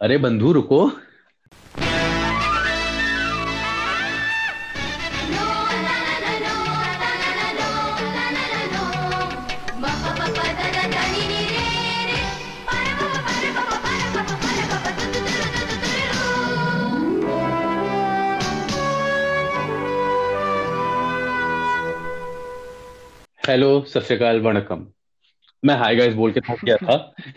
अरे 0.00 0.18
बंधु, 0.18 0.52
रुको। 0.52 0.80
हेलो 23.48 23.68
सत 23.84 24.02
श्रीकाल 24.02 24.40
वणकम। 24.40 24.86
मैं 25.62 25.74
हाय 25.76 25.96
गाइस 25.96 26.14
बोल 26.14 26.32
के 26.32 26.40
थक 26.40 26.64
गया 26.64 26.76
था 26.76 26.96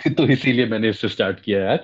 तो 0.18 0.26
इसीलिए 0.26 0.66
मैंने 0.66 0.90
इससे 0.90 1.10
स्टार्ट 1.10 1.40
किया 1.40 1.72
है 1.72 1.78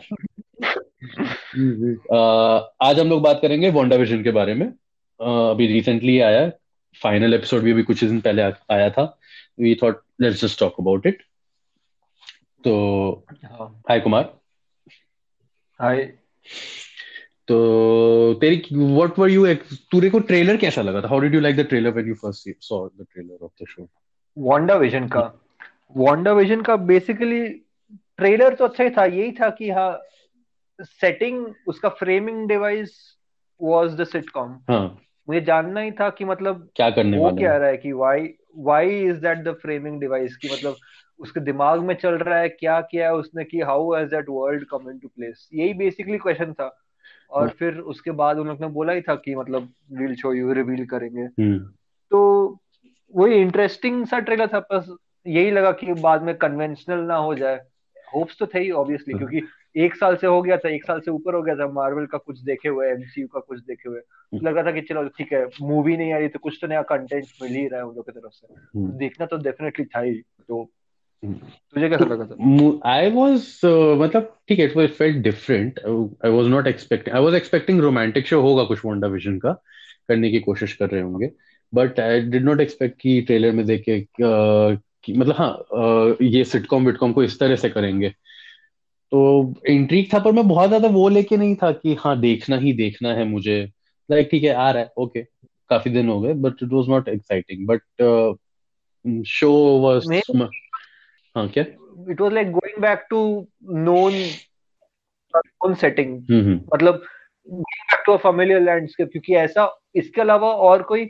आज 1.50 2.68
आज 2.82 3.00
हम 3.00 3.10
लोग 3.10 3.22
बात 3.22 3.40
करेंगे 3.42 3.70
वोंडा 3.72 3.96
विजन 3.96 4.24
के 4.24 4.32
बारे 4.32 4.54
में। 4.54 4.66
uh, 4.66 5.50
अभी 5.52 5.68
रिसेंटली 5.68 6.20
आया 6.20 6.50
फाइनल 6.96 7.34
एपिसोड 7.34 7.62
भी 7.62 7.72
अभी 7.72 7.84
कुछ 7.84 8.04
दिन 8.04 8.20
पहले 8.22 8.42
आ, 8.42 8.52
आया 8.72 8.90
था। 8.90 9.04
We 9.60 9.74
thought 9.84 10.02
let's 10.22 10.42
just 10.42 10.60
talk 10.60 10.76
about 10.80 11.08
it 11.08 11.22
तो 12.64 13.26
हाय 13.90 14.00
कुमार। 14.00 14.34
हाय 15.80 16.04
तो 17.48 18.34
तेरी 18.42 18.62
व्हाट 18.74 19.20
वर 19.20 19.30
यू 19.30 19.54
तूरे 19.92 20.10
को 20.10 20.20
ट्रेलर 20.20 20.58
कैसा 20.58 20.82
लगा 20.82 21.02
था? 21.02 21.08
How 21.08 21.20
did 21.20 21.36
you 21.36 21.40
like 21.40 21.56
the 21.56 21.66
trailer 21.66 21.92
when 21.92 22.08
you 22.08 22.16
first 22.16 22.50
saw 22.62 22.88
the 22.88 23.06
trailer 23.14 23.46
of 23.46 23.64
the 23.64 23.68
show 23.70 23.88
WandaVision 24.76 25.08
का। 25.08 25.22
वांडा 25.98 26.34
विजन 26.34 26.62
का 26.62 26.76
बेसिकली 26.76 27.48
ट्रेलर 28.18 28.56
तो 28.56 28.66
अच्छा 28.66 28.84
ही 28.84 28.90
था। 28.90 29.06
यही 29.06 29.32
था 29.32 29.50
कि 29.50 29.70
हाँ 29.70 29.92
सेटिंग 30.82 31.54
उसका 31.68 31.90
framing 31.90 32.48
device 32.48 33.18
was 33.62 34.02
the 34.02 34.04
sitcom 34.04 34.60
मुझे 35.30 35.42
जानना 35.42 35.80
ही 35.80 35.92
था 35.92 36.10
कि 36.10 36.26
मतलब 36.26 36.70
क्या 36.76 36.90
करने 36.90 37.18
वो 37.18 37.32
क्या 37.32 37.58
रहा 37.58 37.68
है 37.68 37.78
कि 37.78 37.92
why 37.92 38.34
why 38.58 39.00
is 39.00 39.18
that 39.18 39.38
the 39.38 39.54
framing 39.54 40.00
device 40.00 40.36
कि 40.36 40.50
मतलब 40.54 40.76
उसके 41.20 41.40
दिमाग 41.40 41.80
में 41.80 41.96
चल 41.96 42.14
रहा 42.14 42.40
है 42.40 42.50
क्या 42.50 42.82
किया 42.82 43.06
है 43.06 43.14
उसने 43.14 43.44
कि 43.44 43.62
how 43.62 43.94
has 43.94 44.10
that 44.10 44.26
world 44.30 44.66
come 44.66 44.90
into 44.90 45.08
place 45.08 45.50
यही 45.54 45.74
बेसिकली 45.74 46.18
क्वेश्चन 46.18 46.54
था। 46.54 46.78
और 47.32 47.42
हाँ। 47.42 47.50
फिर 47.50 47.78
उसके 47.78 48.12
बाद 48.12 48.38
उन 48.38 48.48
लोग 48.48 48.62
ने 48.62 48.68
बोला 48.68 48.94
ही 48.94 49.02
था 49.02 49.16
कि 49.16 49.36
मतलब 49.36 49.70
विल 49.92 50.16
शो 50.16 50.34
यू 50.34 50.54
रिवील 50.54 50.86
करेंगे। 50.86 51.22
हम्म। 51.22 51.60
तो 52.12 52.20
वही 53.16 53.36
इंटरेस्टिंग 53.36 54.06
सा 54.06 54.20
ट्रेलर 54.20 54.48
था 54.48 54.60
बस 54.60 54.96
यही 55.28 55.52
लगा 55.52 55.72
कि 55.72 55.94
बाद 55.94 56.24
में 56.24 56.36
कन्वेंशनल 56.36 57.00
ना 57.00 57.16
हो 57.16 57.36
जाए। 57.36 57.60
होप्स 58.16 58.40
तो 58.40 58.48
थे 58.48 58.60
ही 58.60 58.72
ऑब्वियसली 58.72 59.14
हाँ। 59.14 59.20
क्योंकि 59.20 59.48
एक 59.80 59.96
साल 59.96 60.16
से 60.16 60.28
हो 60.28 60.42
गया 60.42 60.58
था 60.58 60.70
एक 60.70 60.84
साल 60.86 61.00
से 61.00 61.12
ऊपर 61.12 61.36
हो 61.36 61.42
गया 61.42 61.56
था 61.56 61.68
मार्वल 61.74 62.06
का 62.06 62.18
कुछ 62.18 62.40
देखे 62.44 62.70
हुए 62.70 62.88
एमसीयू 62.88 63.28
का 63.28 63.40
कुछ 63.40 63.60
देखे 63.60 63.90
हुए। 63.90 64.00
तो 64.00 64.46
लग 64.46 64.56
रहा 64.56 64.66
था 64.66 64.72
कि 64.72 64.82
चलो 64.82 65.04
ठीक 65.18 65.32
है 65.34 65.46
मूवी 65.62 65.98
नहीं 65.98 66.14
आ 66.14 66.18
रही 66.18 66.28
तो 66.28 66.40
कुछ 66.40 66.58
तो 66.62 66.68
नया 66.68 66.82
कंटेंट 66.90 67.26
मिल 67.42 67.52
ही 67.52 67.68
रहा 67.68 67.80
है 67.80 67.86
उन 67.86 67.96
लोग 67.96 68.06
की 68.06 68.12
तरफ़ 68.12 68.34
से। 68.34 68.54
हम्म। 68.54 68.98
देखना 68.98 69.26
तो 69.26 69.38
डेफिनेटली 69.44 69.86
था 69.86 70.00
ही 70.00 70.14
तो 70.48 70.62
हम्म। 71.24 71.34
तुझे 71.74 71.90
कैसा 71.90 72.06
लगा 72.06 72.26
था? 72.26 72.90
आई 72.90 73.12
वाज 73.12 73.40
uh, 73.66 74.02
मतलब 74.02 74.36
ठीक 74.50 74.60
है 74.60 74.66
it 74.66 74.76
was 74.78 74.90
felt 74.90 75.18
different 75.24 75.80
I 76.26 76.32
was 76.32 76.48
not 76.48 76.68
expecting 76.68 77.16
I 77.16 77.24
was 77.24 77.36
expecting 77.36 77.80
romantic 77.82 78.28
show 78.28 78.42
होगा 78.42 78.64
कुछ 78.64 78.86
वंडा 78.86 79.08
विजन 79.08 79.38
का 79.40 79.52
करने 80.08 80.32
की 80.32 80.40
कोशिश 80.40 80.74
कर 80.74 80.90
रहे 80.90 81.02
होंगे। 81.02 81.32
But 81.74 82.00
I 82.00 82.22
did 82.22 82.44
not 82.44 82.62
expect 82.62 83.00
कि 83.02 83.20
ट्रेलर 83.22 83.52
में 83.52 83.66
देखे 83.66 84.00
कि 84.22 85.14
मतलब 85.14 85.36
हाँ 85.36 86.16
ये 86.22 86.44
सिटकॉम 86.46 86.86
विटकॉम 86.86 87.14
को 87.14 87.24
इस 87.24 87.40
तरह 87.40 87.56
से 87.56 87.70
करेंगे। 87.70 88.14
तो 89.12 89.54
इंट्रीक 89.68 90.14
था 90.14 90.20
पर 90.20 90.32
मैं 90.32 90.48
बहुत 90.48 90.68
ज़्यादा 90.68 90.88
वो 90.88 91.10
लेके 91.10 91.38
नहीं 91.38 91.56
था 91.56 91.72
कि 91.72 91.96
हाँ 91.96 92.20
देखना 92.20 92.58
ही 92.58 92.74
देखना 92.74 93.14
है 93.14 93.24
मुझे। 93.24 93.70
लाइक 94.12 94.28
ठीक 94.32 94.44
है 94.44 94.54
आ 94.54 94.72
रहा 94.72 94.84
है 94.84 94.92
ओके 94.98 95.24
काफ़ी 95.70 95.92
दिन 95.92 96.10
हो 96.10 96.22
गए 96.22 96.34
but 96.34 96.54
it 96.64 96.70
was 96.74 96.90
not 96.90 97.10
exciting 97.10 97.68
but 97.68 97.82
show 99.28 99.80
was 99.80 100.06
हाँ 101.36 101.48
क्या? 101.48 101.64
It 102.12 102.22
was 102.22 102.34
like 102.34 102.52
going 102.52 102.82
back 102.82 103.08
to 103.10 103.48
known 103.64 104.14
known 105.36 105.74
setting 105.74 106.18
मतलब 106.74 107.04
back 107.50 108.04
to 108.06 108.12
a 108.12 108.18
familiar 108.18 108.62
landscape 108.62 109.10
क्योंकि 109.12 109.36
ऐसा 109.36 109.80
इसके 109.96 110.22
अलावा 110.22 110.48
और 110.48 110.84
कोई 110.84 111.06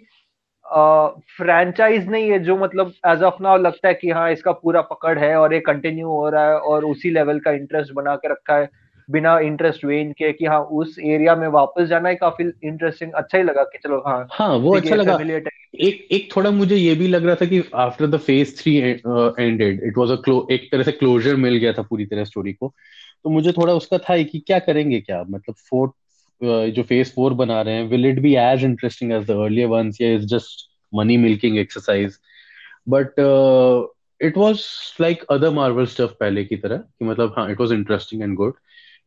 फ्रैंचाइज 1.37 2.09
नहीं 2.09 2.31
है 2.31 2.39
जो 2.39 2.57
मतलब 2.57 2.93
एज 3.07 3.23
ऑफ़ 3.23 3.35
नाउ 3.41 3.57
लगता 3.57 3.87
है 3.87 3.93
कि 3.93 4.09
हाँ 4.09 4.31
इसका 4.31 4.51
पूरा 4.51 4.81
पकड़ 4.81 5.19
है 5.19 5.35
और 5.35 5.53
ये 5.53 5.59
कंटिन्यू 5.59 6.07
हो 6.07 6.29
रहा 6.29 6.49
है 6.49 6.57
और 6.57 6.85
उसी 6.85 7.09
लेवल 7.09 7.39
का 7.39 7.51
इंटरेस्ट 7.51 7.93
बना 7.93 8.15
के 8.15 8.31
रखा 8.31 8.57
है 8.57 8.69
बिना 9.11 9.39
इंटरेस्ट 9.39 9.85
वेन 9.85 10.11
के 10.11 10.33
कि 10.33 10.45
हाँ 10.45 10.59
उस 10.61 10.95
एरिया 10.99 11.35
में 11.35 11.47
वापस 11.47 11.83
जाना 11.83 12.09
ही 12.09 12.15
काफ़ी 12.15 12.51
इंटरेस्टिंग 12.63 13.11
अच्छा 13.13 13.37
ही 13.37 13.43
लगा 13.43 13.63
कि 13.63 13.77
चलो 13.77 14.03
हाँ 14.07 14.27
हाँ 14.31 14.49
वो 14.49 14.75
अच्छा 14.75 14.95
लगा। 14.95 15.17
एक 15.81 16.07
एक 16.11 16.29
थोड़ा 16.35 16.51
मुझे 16.51 16.75
ये 16.75 16.95
भी 16.95 17.07
लग 17.07 17.25
रहा 17.25 17.35
था 17.35 17.45
कि 17.45 17.63
after 17.75 18.07
the 18.07 18.17
phase 18.17 18.63
three 18.63 18.77
ended 18.77 19.83
it 19.83 19.97
was 19.97 20.11
a 20.11 20.53
एक 20.53 20.69
तरह 20.71 20.83
से 20.83 20.91
क्लोजर 20.91 21.35
मिल 21.35 21.55
गया 21.55 21.73
था 21.73 21.81
पूरी 21.81 22.05
तरह 22.05 22.23
स्टोरी 22.23 22.53
को। 22.53 22.73
तो 23.23 23.29
मुझे 23.29 23.51
थोड़ा 23.51 23.73
उसका 23.73 23.97
था 23.97 24.23
कि 24.23 24.39
क्या 24.39 24.59
करेंगे 24.59 25.01
क्या? 25.01 25.23
मतलब 25.23 25.55
फोर्थ 25.69 25.91
जो 26.41 26.83
फ़ेज़ 26.83 27.11
फोर 27.13 27.33
बना 27.33 27.61
रहे 27.61 27.73
हैं 27.73 27.83
will 27.89 28.05
it 28.05 28.19
be 28.21 28.33
as 28.37 28.63
interesting 28.63 29.11
as 29.13 29.25
the 29.27 29.31
earlier 29.43 29.67
ones 29.67 30.01
या 30.01 30.11
is 30.15 30.25
just 30.33 30.67
money 30.93 31.17
milking 31.17 31.57
exercise 31.57 32.17
but 32.89 33.19
it 34.21 34.37
was 34.37 34.61
like 35.01 35.23
other 35.31 35.49
Marvel 35.53 35.85
stuff 35.85 36.13
पहले 36.19 36.43
की 36.45 36.57
तरह 36.57 36.77
कि 36.77 37.05
मतलब 37.05 37.33
हाँ 37.37 37.49
it 37.51 37.59
was 37.59 37.71
interesting 37.71 38.21
and 38.23 38.35
good 38.35 38.53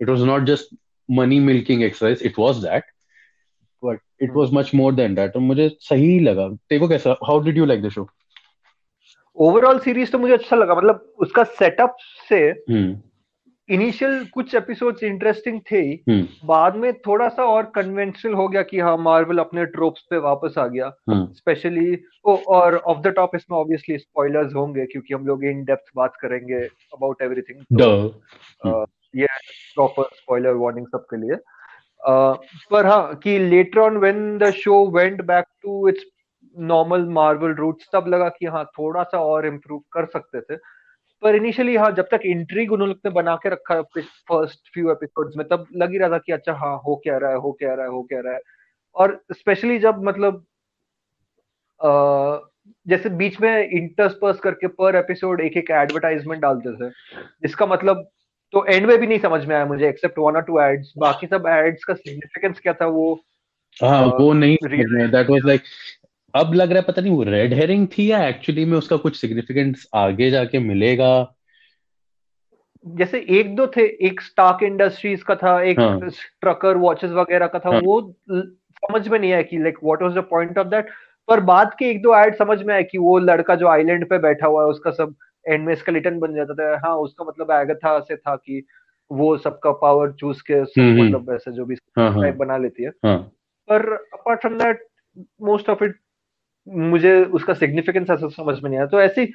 it 0.01 0.09
was 0.09 0.23
not 0.23 0.45
just 0.47 0.75
money 1.09 1.39
milking 1.41 1.83
exercise 1.83 2.23
it 2.27 2.39
was 2.39 2.57
that 2.65 2.85
but 3.83 4.01
it 4.23 4.31
was 4.35 4.55
much 4.55 4.71
more 4.75 4.95
than 4.95 5.15
that 5.15 5.37
और 5.37 5.43
मुझे 5.43 5.69
सही 5.81 6.19
लगा। 6.21 6.49
देखो 6.49 6.89
कैसा? 6.89 7.17
How 7.29 7.41
did 7.45 7.59
you 7.59 7.65
like 7.65 7.83
the 7.83 7.89
show 7.89 8.09
overall 9.37 9.79
series 9.79 10.11
तो 10.11 10.19
मुझे 10.19 10.33
अच्छा 10.35 10.57
लगा। 10.57 10.75
मतलब 10.75 11.13
उसका 11.19 11.45
सेटअप 11.45 11.97
से 12.29 12.39
hmm. 12.71 12.93
इनिशियल 13.69 14.25
कुछ 14.25 14.55
एपिसोड्स 14.55 15.03
इंटरेस्टिंग 15.03 15.61
थे 15.73 15.81
हम्म। 15.81 16.27
बाद 16.45 16.77
में 16.77 16.93
थोड़ा 16.93 17.29
सा 17.29 17.45
और 17.45 17.73
कन्वेंशनल 17.75 18.35
हो 18.35 18.49
गया 18.49 18.63
कि 18.63 18.81
हाँ 18.81 18.97
मार्वल 18.97 19.39
अपने 19.39 19.65
ट्रोप्स 19.67 20.07
पे 20.11 20.19
वापस 20.19 20.55
आ 20.59 20.67
गया। 20.67 20.91
स्पेशली 21.11 21.87
हम्म। 21.87 22.35
और 22.35 22.77
ऑफ़ 22.77 22.99
द 22.99 23.07
टॉप 23.07 23.31
इसमें 23.37 23.59
ऑब्वियसली 23.59 23.99
स्पॉयलर्स 23.99 24.55
होंगे 24.55 24.87
क्योंकि 24.87 25.15
हम 25.15 25.27
लोग 25.27 25.45
इन 25.45 25.65
डेप्थ 25.65 25.93
बात 25.97 26.17
करेंगे 26.17 26.55
अबाउट 26.55 27.23
एवरीथिंग 27.23 27.79
तो, 27.79 28.23
ये 29.17 29.27
प्रॉपर 29.75 30.03
स्पॉइलर 30.03 30.53
वार्निंग 30.53 30.87
सबके 30.87 31.17
लिए। 31.17 31.37
uh, 32.11 32.37
पर 32.71 32.87
हाँ 32.87 33.15
कि 33.15 33.39
later 33.39 33.81
on 33.81 33.97
when 33.97 34.39
the 34.39 34.51
show 34.51 34.87
went 34.91 35.23
back 35.23 35.45
to 35.63 35.89
its 35.89 36.05
normal 36.59 37.05
Marvel 37.05 37.55
roots 37.55 37.89
तब 37.93 38.09
लगा 38.09 38.29
कि 38.29 38.47
हाँ 38.47 38.65
थोड़ा 38.65 39.03
सा 39.03 39.19
और 39.19 39.47
इम्प्रूव 39.47 39.83
कर 39.93 40.07
सकते 40.07 40.41
थे। 40.41 40.59
पर 41.23 41.35
इनिशियली 41.35 41.77
हाँ 41.77 41.91
जब 41.91 42.09
तक 42.11 42.21
इंट्रीग 42.25 42.73
उन्होंने 42.73 43.11
बना 43.11 43.37
के 43.37 43.49
रखा 43.49 43.83
फ़र्स्ट 43.83 44.61
फ्यू 44.75 44.91
एपिसोड्स 44.91 45.37
में 45.37 45.49
तब 45.49 45.67
लग 45.77 45.91
ही 45.91 45.99
रहा 45.99 46.09
था 46.09 46.19
कि 46.19 46.33
अच्छा 46.33 46.53
हाँ 46.53 46.77
हो 46.77 47.01
क्या 47.05 47.19
रहा 47.19 47.31
है 47.31 47.37
हो 47.37 47.53
क्या 47.53 47.75
रहा 47.75 47.85
है 47.85 47.91
हो 47.91 48.03
क्या 48.03 48.21
रहा 48.21 48.35
है। 48.35 48.41
और 48.95 49.25
स्पेशली 49.33 49.79
जब 49.79 50.03
मतलब 50.03 50.45
आ, 51.85 52.39
जैसे 52.87 53.09
बीच 53.09 53.41
में 53.41 53.69
इंटरस्पर्स 53.69 54.41
करके 54.41 54.67
पर 54.67 54.97
एपिसोड 54.97 55.41
एक 55.41 55.57
एक 55.57 55.71
एडवर्टाइजमेंट 55.71 56.43
डालते 56.43 56.73
थे 56.73 56.91
जिसका 57.43 57.67
मतलब 57.67 58.09
तो 58.53 58.67
एंड 58.67 58.87
में 58.87 58.99
भी 58.99 59.07
नहीं 59.07 59.19
समझ 59.19 59.47
में 59.47 59.57
आया 59.57 59.67
मुझे 59.67 59.89
एक्सेप्ट 59.89 60.19
वन 60.19 60.37
और 60.37 60.43
टू 60.43 60.61
एड्स 60.61 60.93
बाकी 60.99 61.27
सब 61.27 61.45
एड्स 61.49 61.85
का 61.85 61.95
सिग्निफिकेंस 61.95 62.61
क्या 62.61 62.73
था 62.73 62.87
वो 62.87 63.21
हाँ 63.83 64.07
वो 64.07 64.33
नहीं 64.33 64.57
दैट 65.11 65.31
वाज 65.31 65.41
लाइक 65.45 65.61
अब 66.35 66.55
लग 66.55 66.71
रहा 66.71 66.81
है 66.81 66.85
पता 66.87 67.03
नहीं 67.03 67.13
वो 67.13 67.23
रेड 67.23 67.55
हेरिंग 67.55 67.87
थी 67.89 68.11
या 68.11 68.27
एक्चुअली 68.29 68.65
में 68.65 68.77
उसका 68.79 68.97
कुछ 68.97 69.17
सिग्निफिकेंस 69.17 69.87
आगे 69.95 70.31
जाके 70.31 70.59
मिलेगा 70.59 71.13
जैसे 72.87 73.19
एक 73.31 73.55
दो 73.57 73.67
थे 73.67 73.83
एक 74.07 74.21
स्टाक 74.21 74.63
इंडस्ट्रीज़ 74.63 75.23
का 75.25 75.35
था 75.35 75.61
एक 75.63 75.81
हाँ. 75.81 75.99
ट्रकर 76.41 76.77
वॉचेस 76.77 77.11
वगैरह 77.11 77.47
का 77.47 77.59
था 77.59 77.71
हाँ. 77.71 77.81
वो 77.81 78.01
समझ 78.31 79.07
में 79.09 79.19
नहीं 79.19 79.33
आया 79.33 79.43
कि 79.43 79.59
like 79.59 79.79
what 79.85 80.03
was 80.03 80.15
the 80.15 80.25
point 80.31 80.59
of 80.59 80.69
that 80.69 80.89
पर 81.29 81.41
बाद 81.41 81.75
के 81.79 81.91
एक 81.91 82.03
दो 82.03 82.17
एड 82.17 82.37
समझ 82.37 82.63
में 82.63 82.75
आया 82.75 82.83
कि 82.83 82.99
वो 82.99 83.19
लड़का 83.21 83.55
जो 83.55 83.69
आइलैंड 83.69 84.09
पे 84.09 84.19
बैठा 84.19 84.47
हुआ 84.47 84.63
है 84.63 84.69
उसका 84.69 84.91
सब 84.91 85.15
एंड 85.47 85.65
में 85.67 85.75
स्केलेटन 85.75 86.19
बन 86.19 86.35
जाता 86.35 86.55
था 86.55 86.77
हाँ 86.87 86.97
उसका 86.97 87.25
मतलब 87.25 87.51
एगथा 87.51 87.99
से 88.01 88.17
था 88.17 88.37
कि 88.37 88.63
वो 89.11 89.37
सबका 89.39 89.71
पावर 89.79 90.13
चूज़ 90.13 90.43
के 90.43 90.65
सब 90.65 90.81
हम्म, 90.81 90.91
हम्म। 90.91 91.05
मतलब 91.05 91.31
वैसे 91.31 91.53
जो 91.53 91.65
भी 91.65 91.75
हाँ, 91.99 92.11
हाँ, 92.13 92.33
बना 92.33 92.57
लेती 92.57 92.83
है 92.83 92.91
हाँ. 93.05 93.19
पर 93.69 93.93
apart 93.93 94.41
from 94.41 94.59
that 94.59 94.87
most 95.43 95.69
of 95.71 95.85
it 95.85 95.97
मुझे 96.69 97.25
उसका 97.25 97.55
सिग्निफिकेंस 97.55 98.11
ऐसा 98.11 98.29
समझ 98.29 98.63
में 98.63 98.71
नहीं 98.71 98.79
आया। 98.79 98.87
तो 98.87 99.01
ऐसी 99.01 99.33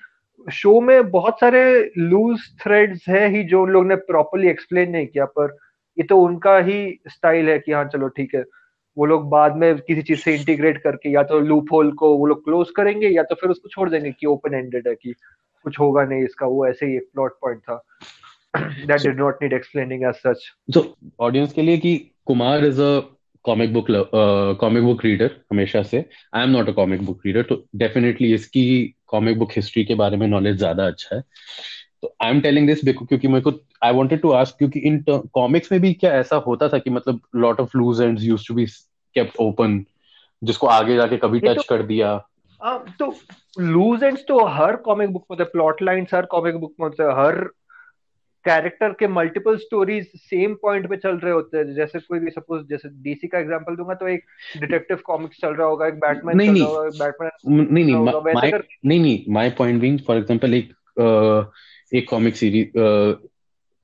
शो 0.53 0.81
में 0.81 1.11
बहुत 1.11 1.39
सारे 1.39 1.91
लूज 1.97 2.39
थ्रेड्स 2.63 3.07
है 3.07 3.29
ही 3.29 3.43
जो 3.43 3.63
उन 3.63 3.69
लोग 3.69 3.87
ने 3.87 3.95
प्रॉपरली 3.95 4.47
एक्सप्लेन 4.47 4.91
नहीं 4.91 5.07
किया 5.07 5.25
पर 5.25 5.57
ये 5.97 6.03
तो 6.03 6.21
उनका 6.21 6.57
ही 6.57 6.99
स्टाइल 7.07 7.49
है 7.49 7.59
कि 7.59 7.71
हाँ 7.71 7.85
चलो 7.85 8.07
ठीक 8.07 8.35
है 8.35 8.43
वो 8.97 9.05
लोग 9.05 9.29
बाद 9.29 9.55
में 9.55 9.77
किसी 9.77 10.01
चीज़ 10.01 10.19
से 10.19 10.35
इंटीग्रेट 10.35 10.77
करके 10.77 11.09
या 11.09 11.23
तो 11.23 11.39
लूप 11.39 11.67
होल 11.71 11.91
को 11.91 12.17
वो 12.17 12.25
लोग 12.25 12.43
क्लोज 12.43 12.67
करेंगे 12.71 13.07
या 13.07 13.23
तो 13.23 13.35
फिर 13.35 13.49
उसको 13.49 13.69
छोड़ 13.69 13.89
देंगे 13.89 14.11
कि 14.11 14.25
ओपन 14.25 14.53
एंडेड 14.53 14.87
है 14.87 14.95
कि 14.95 15.13
कुछ 15.63 15.79
होगा 15.79 16.05
नहीं 16.05 16.23
इसका। 16.23 16.45
वो 16.45 16.67
ऐसे 16.67 16.85
ही 16.85 16.95
एक 16.95 17.09
प्लॉट 17.13 17.31
पॉइंट 17.31 17.59
था। 17.59 17.83
So, 18.57 18.89
did 18.89 19.15
not 19.15 19.33
need 19.43 19.53
explaining 19.53 20.03
as 20.05 20.15
such 20.27 20.43
so 20.75 20.81
audience 21.21 21.53
के 21.53 21.61
लिए 21.61 21.77
कि 21.77 22.11
Kumar 22.25 22.59
is 22.59 22.79
a 22.79 23.01
comic 23.47 23.73
book 23.73 23.87
comic 24.61 24.83
book 24.83 25.03
reader 25.05 25.31
हमेशा 25.51 25.81
से। 25.83 26.03
I 26.33 26.43
am 26.43 26.49
not 26.49 26.69
a 26.69 26.71
comic 26.73 27.05
book 27.05 27.21
reader 27.25 27.41
तो 27.49 27.63
डेफिनेटली 27.75 28.33
इसकी 28.33 28.65
कॉमिक 29.07 29.39
बुक 29.39 29.51
हिस्ट्री 29.55 29.83
के 29.85 29.95
बारे 29.95 30.17
में 30.17 30.27
नॉलेज 30.27 30.57
ज़्यादा 30.57 30.87
अच्छा 30.87 31.15
है। 31.15 31.21
तो 32.01 32.13
आई 32.21 32.31
एम 32.31 32.41
टेलिंग 32.41 32.67
दिस 32.67 32.81
क्योंकि 32.87 33.27
मेरे 33.27 33.41
को 33.41 33.51
आई 33.83 33.93
वांटेड 33.93 34.21
टू 34.21 34.31
आस्क 34.33 34.57
क्योंकि 34.57 34.79
इन 34.79 35.03
कॉमिक्स 35.09 35.71
में 35.71 35.79
भी 35.81 35.93
क्या 35.93 36.11
ऐसा 36.15 36.35
होता 36.47 36.67
था 36.69 36.77
कि 36.77 36.89
मतलब 36.89 37.19
lot 37.35 37.59
of 37.59 37.77
loose 37.77 38.01
ends 38.01 38.23
used 38.23 38.47
to 38.47 38.53
be 38.55 38.65
kept 39.15 39.37
open 39.41 39.83
जिसको 40.41 40.67
आगे 40.67 40.95
जाके 40.95 41.17
कभी 41.17 41.39
टच 41.39 41.55
तो, 41.57 41.63
कर 41.69 41.81
दिया। 41.83 42.11
आ, 42.61 42.77
तो 42.77 43.13
लूज 43.59 44.03
एंड्स 44.03 44.21
तो 44.27 44.45
हर 44.47 44.75
कॉमिक 44.85 45.09
बुक 45.09 45.25
में 45.31 45.45
प्लॉट 45.47 45.81
लाइंस 45.81 46.13
हर 46.13 46.25
कॉमिक 46.25 46.55
बुक 46.55 46.73
में 46.79 46.87
हर 47.17 47.39
कैरेक्टर 48.47 48.93
के 48.99 49.07
मल्टीपल 49.07 49.57
स्टोरीज 49.57 50.11
सेम 50.15 50.53
पॉइंट 50.61 50.89
पे 50.89 50.97
चल 50.97 51.17
रहे 51.17 51.33
होते 51.33 51.57
हैं। 51.57 51.73
जैसे 51.75 51.99
कोई 51.99 52.19
भी 52.19 52.31
सपोज़ 52.31 52.67
जैसे 52.69 52.89
डीसी 53.03 53.27
का 53.27 53.39
एग्जांपल 53.39 53.75
दूँगा 53.75 53.93
तो 53.93 54.07
एक 54.07 54.23
डिटेक्टिव 54.57 54.97
कॉमिक्स 55.05 55.41
चल 55.41 55.53
रहा 55.53 55.67
होगा 55.67 55.87
एक 55.87 55.93
बैटमैन 55.93 56.37
नहीं, 56.37 56.53
चल 56.53 56.59
रहा 56.59 56.69
होगा 56.69 57.05
बैटमैन 57.05 57.67
नहीं 57.71 57.85
नहीं 57.85 58.33
माय 58.35 58.51
नहीं 58.85 58.99
नहीं 58.99 59.23
my 59.29 59.49
point 59.49 59.81
being 59.81 59.99
for 59.99 60.17
example 60.17 60.53
एक 60.53 60.73
एक 61.93 62.09
कॉमिक 62.09 62.35
सीरीज़ 62.35 62.77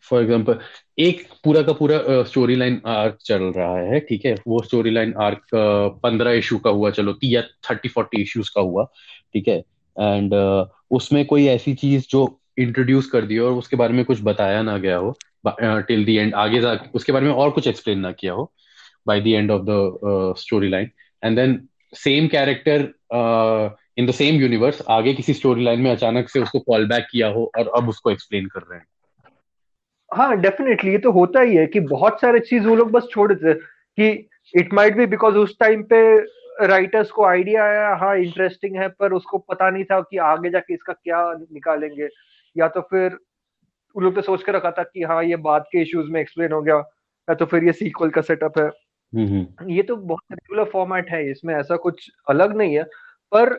फॉर 0.01 0.21
एग्जांपल 0.21 0.59
एक 0.99 1.27
पूरा 1.43 1.61
का 1.61 1.73
पूरा 1.73 2.23
स्टोरी 2.23 2.55
लाइन 2.55 2.81
आर्क 2.85 3.17
चल 3.25 3.43
रहा 3.43 3.77
है 3.77 3.99
ठीक 3.99 4.25
है? 4.25 4.35
वो 4.47 4.61
स्टोरी 4.63 4.91
लाइन 4.91 5.13
आर्क 5.17 5.41
पंद्रह 6.03 6.31
इशू 6.31 6.57
का 6.57 6.69
हुआ 6.69 6.89
चलो 6.91 7.15
या 7.23 7.41
थर्टी 7.41 7.89
फोर्टी 7.89 8.21
इश्यूज़ 8.21 8.49
का 8.55 8.61
हुआ 8.61 8.83
ठीक 9.33 9.47
है? 9.47 9.59
एंड 9.99 10.33
uh, 10.33 10.65
उसमें 10.91 11.25
कोई 11.25 11.45
ऐसी 11.47 11.73
चीज़ 11.73 12.07
जो 12.09 12.25
इंट्रोड्यूस 12.57 13.09
कर 13.11 13.25
दिया 13.25 13.43
और 13.43 13.51
उसके 13.51 13.75
बारे 13.75 13.93
में 13.93 14.03
कुछ 14.05 14.21
बताया 14.23 14.61
ना 14.61 14.77
गया 14.77 14.97
हो 14.97 15.15
टिल 15.47 16.05
द 16.05 16.09
एंड 16.09 16.33
आगे 16.35 16.59
जा, 16.61 16.73
उसके 16.93 17.11
बारे 17.11 17.25
में 17.25 17.33
और 17.33 17.49
कुछ 17.51 17.67
एक्सप्लेन 17.67 17.99
ना 17.99 18.11
किया 18.11 18.33
हो 18.33 18.51
by 19.07 19.21
the 19.21 19.27
end 19.27 19.51
of 19.51 19.61
the 19.65 20.33
story 20.37 20.69
line 20.69 20.89
and 21.23 21.35
then 21.35 21.59
same 21.93 22.27
character 22.27 22.81
in 23.97 24.05
the 24.05 24.11
same 24.11 24.35
universe 24.35 24.81
आगे 24.89 25.13
किसी 25.13 25.33
स्टोरी 25.33 25.63
लाइन 25.63 25.81
में 25.81 25.91
अचानक 25.91 26.29
से 26.29 26.39
उसको 26.39 26.59
कॉल 26.59 26.87
बैक 26.87 27.07
किया 27.11 27.27
हो 27.27 27.51
और 27.57 27.71
अब 27.77 27.89
उसको 27.89 28.11
एक्सप्लेन 28.11 28.45
कर 28.45 28.61
रहे 28.61 28.79
हैं. 28.79 28.85
हाँ 30.11 30.35
डेफिनेटली 30.37 30.91
ये 30.91 30.97
तो 30.97 31.11
होता 31.11 31.41
ही 31.41 31.55
है 31.55 31.65
कि 31.67 31.79
बहुत 31.79 32.21
सारे 32.21 32.39
चीज़ 32.39 32.67
वो 32.67 32.75
लोग 32.75 32.91
बस 32.91 33.07
छोड़ 33.11 33.31
देते 33.33 33.53
कि 33.97 34.27
इट 34.53 34.73
माइट 34.73 34.97
बी 34.97 35.05
बिकॉज़ 35.05 35.35
उस 35.35 35.55
टाइम 35.59 35.83
पे 35.93 36.01
राइटर्स 36.67 37.11
को 37.11 37.25
आइडिया 37.25 37.63
आया 37.63 37.87
हाँ 37.95 38.15
इंटरेस्टिंग 38.17 38.75
है, 38.75 38.87
पर 38.89 39.13
उसको 39.13 39.37
पता 39.37 39.69
नहीं 39.69 39.83
था 39.83 39.99
कि 40.01 40.17
आगे 40.23 40.49
जाके 40.49 40.73
इसका 40.73 40.93
क्या 40.93 41.21
निकालेंगे। 41.33 42.07
या 42.55 42.67
तो 42.69 42.81
फिर 42.83 43.17
उन 43.95 44.03
लोग 44.03 44.15
तो 44.15 44.21
सोच 44.21 44.43
के 44.43 44.51
रखा 44.51 44.71
था 44.71 44.83
कि 44.83 45.03
हाँ 45.03 45.23
ये 45.25 45.35
बाद 45.41 45.65
के 45.71 45.81
इश्यूज़ 45.81 46.11
में 46.11 46.21
एक्सप्लेन 46.21 46.51
हो 46.51 46.61
गया 46.61 46.77
या 47.27 47.35
तो 47.35 47.45
फिर 47.45 47.63
ये 47.63 47.73
सीक्वल 47.73 48.09
का 48.11 48.21
सेटअप 48.21 48.59
है। 48.59 48.69
ये 49.59 49.83
तो 49.83 49.95
बहुत 49.97 50.23
रेगुलर 50.31 50.65
फॉर्मेट 50.71 51.09
है 51.09 51.29
इसमें 51.31 51.53
ऐसा 51.55 51.75
कुछ 51.77 52.09
अलग 52.29 52.55
नहीं 52.57 52.75
है। 52.77 52.83
पर 53.31 53.53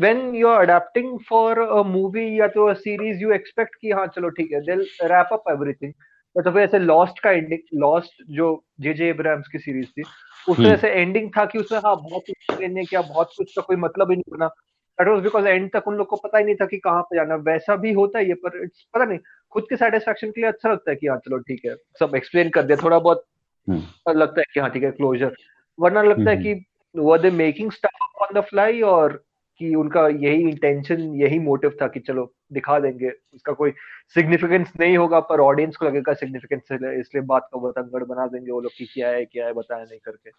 when 0.00 0.34
you 0.34 0.48
are 0.48 0.62
adapting 0.62 1.18
for 1.28 1.58
a 1.60 1.82
movie 1.84 2.26
या 2.40 2.46
तो 2.48 2.72
सीरीज़ 2.74 3.22
यू 3.22 3.32
एक्सपेक्ट 3.32 3.74
कि 3.80 3.90
हाँ 3.92 4.06
चलो 4.06 4.28
ठीक 4.30 4.52
है 4.52 4.60
दिल 4.62 4.86
रैप 5.04 5.28
अप 5.32 5.44
एवरीथिंग 5.50 5.92
या 6.36 6.42
तो 6.42 6.50
फिर 6.52 6.62
ऐसे 6.62 6.78
लॉस्ट 6.78 7.18
का 7.20 7.30
एंडिंग 7.30 7.78
लॉस्ट 7.80 8.22
जो 8.30 8.48
जे 8.80 8.94
जे 8.94 9.08
इब्राहिम्स 9.10 9.48
की 9.48 9.58
सीरीज़ 9.58 9.90
थी 9.90 10.04
उसमें 10.46 10.70
ऐसे 10.72 10.88
एंडिंग 10.92 11.30
था 11.38 11.44
कि 11.46 11.58
उसमें 11.58 11.78
हाँ 11.78 11.96
बहुत 12.02 12.22
कुछ 12.26 12.54
नहीं 12.62 12.86
किया 12.86 13.02
बहुत 13.04 13.30
कुछ 13.36 13.52
का 13.52 13.62
कोई 13.62 13.76
मतलब 13.76 14.10
ही 14.10 14.16
नहीं 14.16 14.36
बना। 14.38 14.48
दैट 14.98 15.08
वाज 15.08 15.22
बिकॉज़ 15.22 15.46
एंड 15.46 15.70
तक 15.72 15.88
उन 15.88 15.94
लोग 15.94 16.06
को 16.06 16.16
पता 16.16 16.38
ही 16.38 16.44
नहीं 16.44 16.54
था 16.54 16.66
कि 16.66 16.78
कहाँ 16.78 17.02
पे 17.02 17.16
जाना 17.16 17.34
वैसा 17.34 17.76
भी 17.76 17.92
होता 17.92 18.18
ही 18.18 18.28
है 18.28 18.34
पर 18.34 18.62
इट्स 18.64 18.86
पता 18.94 19.04
नहीं 19.04 19.18
खुद 19.52 19.66
के 19.68 19.76
सेटिस्फेक्शन 19.76 20.30
के 20.30 20.40
लिए 20.40 20.50
अच्छा 20.50 20.72
लगता 20.72 20.90
है 20.90 20.96
कि 20.96 21.06
हाँ 21.06 21.18
चलो 21.18 21.38
ठीक 21.38 21.64
है 21.64 21.74
सब 22.00 22.14
एक्सप्लेन 22.16 22.50
कर 22.50 22.62
दिया। 22.62 22.76
थोड़ा 22.76 22.98
बहुत 22.98 23.24
हम्म। 23.68 24.18
लगता 24.18 24.40
है 24.40 24.44
कि 24.54 24.60
हाँ 24.60 24.70
ठीक 24.70 24.82
है 24.82 24.90
क्लोजर 24.90 25.36
वरना 25.78 26.02
लगता 26.02 26.30
है 26.30 26.36
हम्म, 26.36 26.42
कि 26.44 27.00
were 27.00 27.20
they 27.20 27.30
making 27.30 27.70
stuff 27.72 28.22
on 28.22 28.40
the 28.40 28.44
fly 28.44 28.80
और 28.80 29.22
कि 29.60 29.74
उनका 29.74 30.06
यही 30.08 30.48
इंटेंशन 30.48 31.00
यही 31.14 31.38
मोटिव 31.38 31.76
था 31.82 31.86
कि 31.88 32.00
चलो 32.00 32.24
दिखा 32.52 32.78
देंगे। 32.78 33.10
उसका 33.34 33.52
कोई 33.52 33.70
सिग्निफिकेंस 34.14 34.72
नहीं 34.80 34.96
होगा 34.96 35.20
पर 35.20 35.40
ऑडियंस 35.40 35.76
को 35.76 35.86
लगेगा 35.86 36.14
सिग्निफिकेंस 36.14 36.62
इसलिए 36.72 37.22
बात 37.22 37.48
का 37.52 37.60
बतंगड़ 37.60 38.02
बना 38.04 38.26
देंगे 38.26 38.50
वो 38.52 38.60
लोग 38.60 38.72
की 38.72 38.86
क्या 38.86 39.08
है 39.08 39.24
क्या 39.24 39.46
है 39.46 39.52
बताया 39.52 39.84
नहीं 39.84 39.98
करके। 39.98 40.30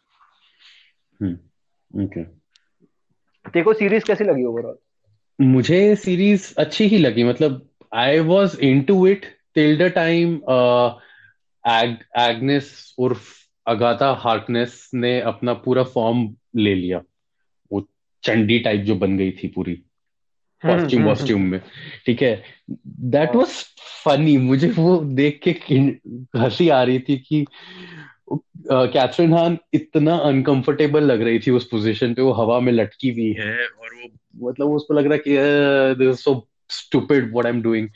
हम्म 1.22 2.04
ओके 2.04 2.24
देखो 3.54 3.74
सीरीज़ 3.74 4.04
कैसी 4.04 4.24
लगी 4.24 4.44
ओवरऑल 4.44 4.78
मुझे 5.42 5.96
सीरीज़ 5.96 6.54
अच्छी 6.58 6.88
ही 6.88 6.98
लगी 6.98 7.24
मतलब 7.24 7.70
I 7.94 8.20
was 8.20 8.60
into 8.82 9.08
it 9.08 9.26
till 9.56 9.78
the 9.78 9.82
time 9.82 10.36
Agnes 12.18 12.96
उर्फ़ 12.98 13.34
Agatha 13.68 14.12
Harkness 14.12 14.92
ने 14.94 15.20
अपना 15.22 15.54
पूरा 15.54 15.84
फॉर्म 15.84 16.36
ले 16.56 16.76
लिया। 16.76 17.02
वो 17.72 17.88
चंडी 18.24 18.60
टाइप 18.60 18.82
जो 18.82 18.96
बन 18.96 19.18
गई 19.18 19.32
थी 19.32 19.48
पूरी 19.48 19.74
कॉस्ट्यूम 20.64 21.02
हम्म, 21.02 21.10
वॉस्ट्यूम 21.10 21.42
हम्म, 21.42 21.56
हम्म। 21.56 21.64
में 21.66 21.72
ठीक 22.06 22.22
है? 22.22 22.44
दैट 23.10 23.36
वाज 23.36 23.50
फनी 24.06 24.38
मुझे 24.38 24.70
वो 24.70 24.98
देख 24.98 25.40
के 25.48 25.52
हँसी 26.40 26.70
आ 26.70 26.84
रही 26.84 27.00
थी 27.00 27.18
कि 27.18 27.46
कैथरीन 28.72 29.34
हान 29.34 29.58
इतना 29.74 30.16
अनकंफर्टेबल 30.16 31.04
लग 31.04 31.22
रही 31.22 31.40
थी 31.40 31.52
उस 31.52 31.68
पोजीशन 31.68 32.14
पे 32.14 32.22
वो 32.22 32.32
हवा 32.32 32.60
में 32.60 32.72
लटकी 32.74 33.10
हुई 33.10 33.32
है। 33.34 33.54
और 33.54 33.94
वो 33.94 34.50
मतलब 34.50 34.68
उसको 34.68 34.94
लग 34.94 35.08
रहा 35.08 35.18
कि 35.18 36.14
so 36.16 36.48
stupid 36.70 37.32
what 37.32 37.46
I 37.46 37.52
am 37.52 37.62
doing 37.62 37.90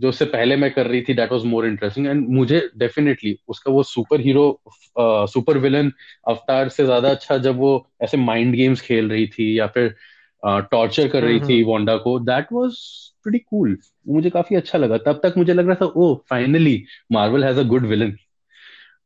जो 0.00 0.08
उससे 0.08 0.24
पहले 0.24 0.56
मैं 0.56 0.70
कर 0.70 0.86
रही 0.86 1.02
थी 1.02 1.14
that 1.14 1.32
was 1.32 1.44
more 1.44 1.66
interesting 1.66 2.06
and 2.06 2.28
मुझे 2.28 2.70
डेफिनेटली 2.76 3.38
उसका 3.48 3.72
वो 3.72 3.82
सुपर 3.82 4.20
हीरो 4.20 4.62
सुपर 4.98 5.58
विलन 5.58 5.92
अवतार 6.28 6.68
से 6.68 6.84
ज़्यादा 6.84 7.10
अच्छा 7.10 7.38
जब 7.38 7.56
वो 7.56 7.88
ऐसे 8.02 8.16
माइंड 8.16 8.54
गेम्स 8.54 8.80
खेल 8.80 9.10
रही 9.10 9.26
थी 9.26 9.58
या 9.58 9.66
फिर 9.66 9.94
टॉर्चर 10.44 11.06
uh, 11.06 11.12
कर 11.12 11.22
रही 11.22 11.40
थी 11.40 11.62
वोंडा 11.62 11.96
को 11.96 12.18
दैट 12.20 12.46
वाज 12.52 12.72
प्रीटी 13.22 13.38
कूल 13.38 13.78
मुझे 14.08 14.30
काफ़ी 14.30 14.56
अच्छा 14.56 14.78
लगा। 14.78 14.98
तब 14.98 15.20
तक 15.22 15.34
मुझे 15.36 15.54
लग 15.54 15.66
रहा 15.66 15.74
था 15.74 15.86
ओ 15.86 16.14
finally 16.30 16.84
Marvel 17.12 17.44
has 17.44 17.58
a 17.58 17.62
good 17.62 17.86
villain 17.86 18.16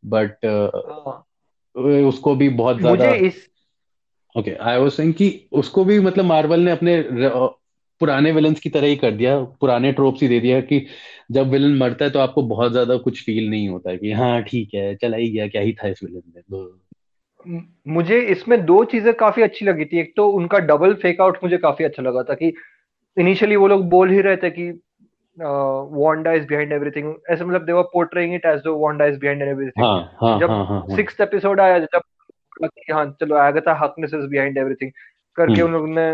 but 0.06 0.46
उसको 2.06 2.34
भी 2.34 2.48
बहुत 2.48 2.80
ज़्यादा 2.80 3.10
ओके 4.38 4.50
आई 4.50 4.78
वाज 4.78 4.92
सेइंग 4.92 5.14
कि 5.14 5.48
उसको 5.52 5.84
भी 5.84 6.00
मतलब 6.00 6.24
मार्वल 6.24 6.60
ने 6.60 6.70
अपने 6.70 7.04
पुराने 8.00 8.32
विलन्स 8.32 8.60
की 8.60 8.70
तरह 8.70 8.86
ही 8.86 8.96
कर 8.96 9.10
दिया 9.10 9.40
पुराने 9.40 9.92
ट्रोप्स 9.92 10.22
ही 10.22 10.28
दे 10.28 10.40
दिया 10.40 10.60
कि 10.60 10.86
जब 11.32 11.48
विलन 11.48 11.78
मरता 11.78 12.04
है 12.04 12.10
तो 12.10 12.18
आपको 12.18 12.42
बहुत 12.42 12.72
ज़्यादा 12.72 12.96
कुछ 12.96 13.24
फील 13.24 13.50
नहीं 13.50 13.68
होता 13.68 13.90
है 13.90 13.96
कि 13.98 14.12
हाँ 14.12 14.42
ठीक 14.42 14.74
है 14.74 14.96
चला 14.96 15.16
ही 15.16 15.30
गया 15.30 15.48
क्या 15.48 15.62
ही 15.62 15.72
था 15.72 15.88
इस 15.88 16.00
विलन 16.04 16.42
में 16.52 16.68
मुझे 17.88 18.20
इसमें 18.20 18.66
दो 18.66 18.84
चीज़ें 18.84 19.14
काफ़ी 19.14 19.42
अच्छी 19.42 19.64
लगी 19.64 19.84
थी। 19.84 20.00
एक 20.00 20.12
तो 20.16 20.28
उनका 20.28 20.58
डबल 20.58 20.94
फेक 20.94 21.20
आउट 21.20 21.38
मुझे 21.42 21.56
काफ़ी 21.56 21.84
अच्छा 21.84 22.02
लगा 22.02 22.22
था 22.22 22.34
कि 22.34 22.52
इनिशियली 23.18 23.56
वो 23.56 23.68
लोग 23.68 23.88
बोल 23.88 24.10
ही 24.10 24.20
रहे 24.20 24.36
थे 24.36 24.50
कि 24.50 24.80
वांडा 25.38 26.32
इज़ 26.32 26.46
बिहाइंड 26.46 26.72
एवरीथिंग 26.72 27.14
ऐसे 27.30 27.44
मतलब 27.44 27.64
they 27.64 27.72
were 27.72 27.82
portraying 27.82 28.34
it 28.34 28.46
as 28.46 28.60
though 28.60 28.76
Wanda 28.78 29.04
is 29.04 29.18
behind 29.18 29.42
everything 29.42 29.84
हाँ, 29.84 30.16
हाँ, 30.20 30.40
जब 30.40 30.50
हाँ, 30.50 30.96
सिक्स्थ 30.96 31.20
हाँ, 31.20 31.26
एपिसोड 31.26 31.60
आया 31.60 31.78
जब 31.78 32.00
हाँ 32.92 33.16
चलो 33.20 33.36
आगता 33.36 33.74
हकनेस 33.74 34.14
इज़ 34.14 34.26
बिहाइंड 34.26 34.58
एवरीथिंग 34.58 34.90
करके 35.36 35.62
उन 35.62 35.72
लोगों 35.72 35.86
ने 35.86 36.12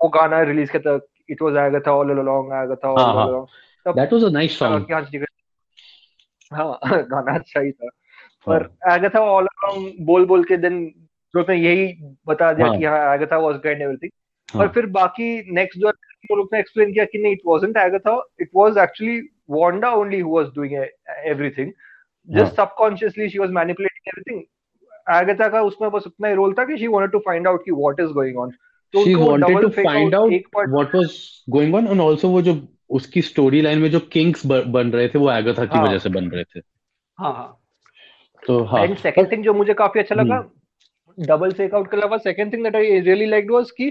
वो 0.00 0.08
गाना 0.08 0.42
रिलीज़ 0.42 0.72
किया 0.72 0.98
था। 0.98 1.06
It 1.30 1.42
was 1.42 1.56
Agatha 1.56 1.92
all 1.92 2.10
along 2.10 2.52
Agatha 2.52 2.88
all 2.88 3.28
along 3.28 3.46
तब 3.84 3.94
that 3.94 4.12
was 4.12 4.24
a 4.24 4.28
nice 4.28 4.58
song 4.58 5.26
हाँ 6.52 6.78
गाना 6.84 7.34
अच्छा 7.34 7.60
ही 7.60 7.72
था। 7.72 7.88
पर 8.46 8.68
आगता 8.90 9.20
ऑल 9.20 9.46
अलोंग 9.46 9.92
बोल 10.06 10.26
बोल 10.26 10.44
के 10.44 10.56
देन 10.56 10.94
लोग 11.36 11.50
ने 11.50 11.56
यही 11.56 11.86
बता 12.26 12.52
दिया 12.52 12.66
हाँ. 12.66 12.78
कि 12.78 12.84
हाँ 12.84 12.98
आगता 12.98 13.38
वाज 13.38 13.56
बिहाइंड 13.56 13.82
एवरीथिंग 13.82 14.60
और 14.60 14.68
फिर 14.68 14.86
बाकी 14.86 15.54
नेक्स्ट 15.54 15.80
जो 15.80 15.88
तो 16.26 16.36
लोग 16.36 16.48
ने 16.52 16.58
एक्सप्लेन 16.60 16.92
किया 16.92 17.04
कि 17.04 17.18
नहीं 17.18 17.32
it 17.32 17.40
wasn't 17.46 17.78
Agatha 17.78 18.20
it 18.40 18.50
was 18.56 18.78
actually 18.78 19.18
Wanda 19.50 19.92
only 19.94 20.20
who 20.20 20.36
was 20.36 20.46
doing 20.46 20.74
everything 21.26 21.72
just 22.28 22.54
subconsciously 22.54 23.28
she 23.28 23.38
was 23.38 23.50
manipulating 23.50 24.08
everything 24.08 24.42
Agatha 25.14 25.48
का 25.48 25.62
उसमें 25.62 25.90
बस 25.90 26.06
उतना 26.06 26.28
ही 26.28 26.34
रोल 26.34 26.52
था 26.52 26.64
कि 26.64 26.76
she 26.78 26.86
wanted 26.86 27.12
to 27.12 27.18
find 27.18 27.48
out 27.48 27.64
कि 27.64 27.72
व्हाट 27.72 28.00
इज़ 28.00 28.12
गोइंग 28.12 28.38
ऑन 28.38 28.50
तो 28.94 29.04
she 29.04 29.14
wanted 29.14 29.60
to 29.60 29.68
find 29.68 30.14
out 30.14 30.32
what 30.56 30.94
was 30.94 31.18
going 31.50 31.74
on 31.74 31.88
and 31.88 32.00
also 32.00 32.28
वो 32.28 32.42
जो 32.42 32.60
उसकी 32.90 33.22
स्टोरी 33.22 33.60
लाइन 33.60 33.78
में 33.78 33.90
जो 33.90 34.00
किंग्स 34.00 34.46
बन 34.46 34.90
रहे 34.90 35.08
थे 35.08 35.18
वो 35.18 35.28
आगथा 35.28 35.64
की 35.64 35.78
हाँ, 35.78 35.86
वजह 35.86 35.98
से 35.98 36.08
बन 36.08 36.28
रहे 36.28 36.44
थे। 36.44 36.60
हाँ 37.18 37.32
हाँ। 37.32 37.62
तो 38.46 38.62
हाँ। 38.64 38.82
एंड 38.84 38.96
सेकंड 38.96 39.30
थिंग 39.32 39.44
जो 39.44 39.54
मुझे 39.54 39.74
काफ़ी 39.74 40.00
अच्छा 40.00 40.14
लगा 40.14 40.38
डबल 41.18 41.52
फेक 41.52 41.74
आउट 41.74 41.90
के 41.90 41.96
अलावा 41.96 42.16
second 42.18 42.52
thing 42.52 42.62
that 42.62 42.76
I 42.76 43.00
really 43.00 43.26
liked 43.26 43.50
was 43.50 43.70
कि 43.70 43.88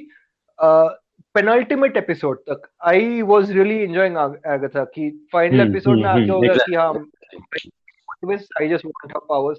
पेनल्टीमेट 1.35 1.97
एपिसोड 1.97 2.37
तक 2.37 2.69
I 2.85 3.21
was 3.21 3.51
really 3.51 3.77
enjoying 3.77 4.17
Agatha 4.17 4.83
कि 4.83 5.27
फाइनल 5.33 5.69
एपिसोड 5.69 5.97
में 5.97 6.09
आके 6.09 6.31
होगा 6.31 6.53
कि 6.53 6.73
हाँ 6.73 6.93
I 8.61 8.69
just 8.69 8.85
want 8.85 9.13
her 9.13 9.19
powers 9.29 9.57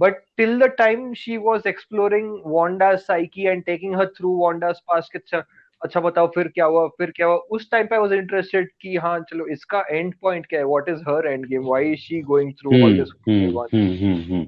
but 0.00 0.14
till 0.40 0.52
the 0.60 0.66
time 0.80 1.02
she 1.20 1.34
was 1.46 1.66
exploring 1.70 2.28
Wanda's 2.52 3.02
psyche 3.06 3.42
and 3.50 3.64
taking 3.66 3.92
her 3.92 4.06
through 4.18 4.32
Wanda's 4.42 4.78
past 4.90 5.10
अच्छा 5.14 5.42
अच्छा 5.84 6.00
बताओ 6.00 6.26
फिर 6.26 6.48
क्या 6.48 6.64
हुआ 6.64 6.86
फिर 6.88 7.10
क्या 7.10 7.26
हुआ? 7.26 7.36
उस 7.36 7.70
टाइम 7.70 7.86
पे 7.86 7.94
आई 7.94 8.00
वाज 8.00 8.12
इंटरेस्टेड 8.12 8.68
कि 8.80 8.96
हाँ 8.96 9.20
चलो 9.20 9.46
इसका 9.46 9.84
एंड 9.90 10.14
पॉइंट 10.22 10.46
क्या 10.46 10.60
है? 10.60 10.66
What 10.66 10.88
is 10.88 10.98
her 10.98 11.26
end 11.26 11.46
game 11.46 11.62
why 11.62 11.90
is 11.90 11.98
she 11.98 12.20
going 12.20 12.52
through 12.52 12.84
all 12.84 13.04
this 13.04 14.46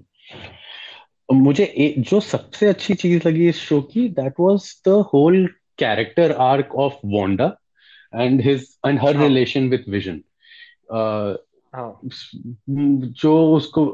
मुझे 1.33 1.65
ए, 1.65 1.95
जो 1.99 2.21
सबसे 2.21 2.67
अच्छी 2.67 2.95
चीज़ 2.95 3.29
लगी 3.29 3.49
इस 3.49 3.57
शो 3.57 3.81
की 3.81 4.09
that 4.09 4.35
was 4.41 4.83
the 4.89 5.05
whole 5.15 5.49
character 5.79 6.33
arc 6.43 6.75
of 6.85 6.95
Wanda 7.07 7.47
and 8.13 8.41
his 8.41 8.67
and 8.87 8.99
her 9.03 9.17
relation 9.17 9.69
with 9.69 9.85
Vision 9.89 10.21
जो 13.23 13.37
उसको 13.55 13.85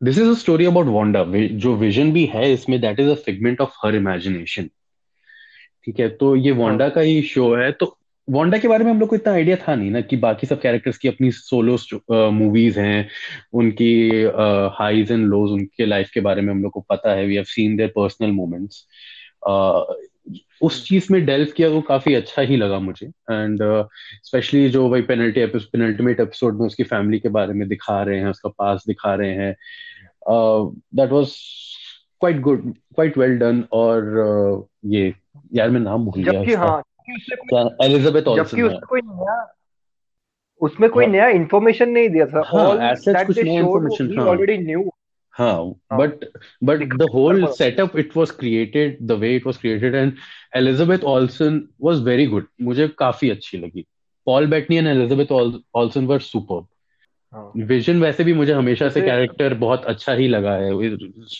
this 0.00 0.18
is 0.18 0.28
a 0.30 0.34
story 0.34 0.64
about 0.66 0.86
Wanda 0.86 1.24
जो 1.34 1.74
विजन 1.76 2.12
भी 2.12 2.24
है 2.34 2.52
इसमें 2.52 2.80
that 2.80 3.00
is 3.00 3.08
a 3.10 3.14
figment 3.24 3.60
of 3.60 3.74
her 3.84 3.94
imagination 3.94 4.68
ठीक 5.84 6.00
है 6.00 6.08
तो 6.16 6.34
ये 6.36 6.50
वोंडा 6.52 6.84
हाँ। 6.84 6.92
का 6.94 7.00
ही 7.00 7.20
शो 7.22 7.54
है. 7.56 7.70
तो 7.72 7.94
वोंडा 8.28 8.58
के 8.58 8.68
बारे 8.68 8.84
में 8.84 8.90
हम 8.90 8.98
लोग 9.00 9.08
को 9.08 9.16
इतना 9.16 9.32
आइडिया 9.32 9.56
था 9.56 9.74
नहीं 9.74 9.90
ना 9.90 10.00
कि 10.00 10.16
बाकी 10.16 10.46
सब 10.46 10.60
कैरेक्टर्स 10.60 10.98
की 10.98 11.08
अपनी 11.08 11.30
सोलो 11.32 11.76
मूवीज़ 12.30 12.78
हैं 12.80 13.08
उनकी 13.60 13.92
हाईज 14.78 15.12
एंड 15.12 15.26
लोज 15.26 15.50
उनके 15.50 15.86
लाइफ 15.86 16.10
के 16.14 16.20
बारे 16.20 16.42
में 16.42 16.52
हम 16.52 16.62
लोग 16.62 16.72
को 16.72 16.80
पता 16.90 17.12
है. 17.14 17.24
We 17.26 17.34
have 17.34 17.44
seen 17.44 17.76
their 17.76 17.92
personal 17.96 18.32
moments 18.32 18.86
उस 20.62 20.88
चीज़ 20.88 21.08
में 21.10 21.26
डेल्व 21.26 21.48
किया 21.56 21.68
वो 21.68 21.80
काफ़ी 21.80 22.14
अच्छा 22.14 22.42
ही 22.42 22.56
लगा 22.56 22.78
मुझे। 22.78 23.06
एंड 23.06 23.58
स्पेशली 24.22 24.66
uh, 24.66 24.72
जो 24.72 24.88
वही 24.88 25.02
पेनल्टी 25.02 25.46
पेनल्टीमेट 25.46 26.20
एपिसोड 26.20 26.58
में 26.58 26.66
उसकी 26.66 26.82
फैमिली 26.82 27.18
के 27.18 27.28
बारे 27.28 27.52
में 27.52 27.68
दिखा 27.68 28.02
रहे 28.02 28.18
हैं 28.18 28.28
उसका 28.28 28.48
पास 28.48 28.84
दिखा 28.86 29.14
रहे 29.14 29.30
हैं 29.30 29.56
that 30.94 31.10
was 31.10 31.32
quite 32.20 32.40
good 32.40 32.72
quite 32.72 33.18
well 33.18 33.38
done 33.38 33.64
और 33.72 34.00
uh, 34.62 34.78
ये 34.84 35.14
यार 35.54 35.70
मैं 35.70 35.80
नाम 35.80 36.04
भूल 36.04 36.24
गया 36.24 36.58
हाँ 36.58 36.82
एलिजाबेथ 37.82 38.22
उसमें 38.22 38.80
कोई 38.80 39.00
नया 39.04 39.54
उसमें 40.60 40.90
कोई 40.90 41.04
हाँ। 41.04 41.12
नया 41.12 41.28
इंफॉर्मेशन 41.28 41.88
नहीं 41.88 42.08
दिया 42.08 42.26
था। 42.26 42.42
हाँ, 42.46 42.64
ऑलरेडी 44.26 44.58
न्यू 44.58 44.92
हाँ 45.38 45.64
but 45.92 46.24
but 46.64 46.82
the 46.94 47.02
whole 47.14 47.46
setup 47.46 47.96
it 47.96 48.16
was 48.16 48.30
created 48.30 48.98
the 49.02 49.12
way 49.12 49.34
it 49.36 49.46
was 49.46 49.56
created 49.56 49.94
and 49.94 50.12
Elizabeth 50.56 51.04
Olsen 51.04 51.68
was 51.82 52.02
very 52.02 52.26
good 52.26 52.46
मुझे 52.62 52.88
काफ़ी 52.88 53.30
अच्छी 53.30 53.58
लगी। 53.58 53.86
Paul 54.26 54.46
Bettany 54.46 54.76
and 54.76 54.86
Elizabeth 54.86 55.32
Olsen 55.74 56.06
were 56.06 56.18
super 56.20 56.66
Vision 57.56 58.00
वैसे 58.00 58.24
भी 58.24 58.32
मुझे 58.32 58.52
हमेशा 58.52 58.88
से 58.88 59.00
कैरेक्टर 59.00 59.54
बहुत 59.54 59.84
अच्छा 59.84 60.12
ही 60.12 60.28
लगा 60.28 60.54
है। 60.54 60.72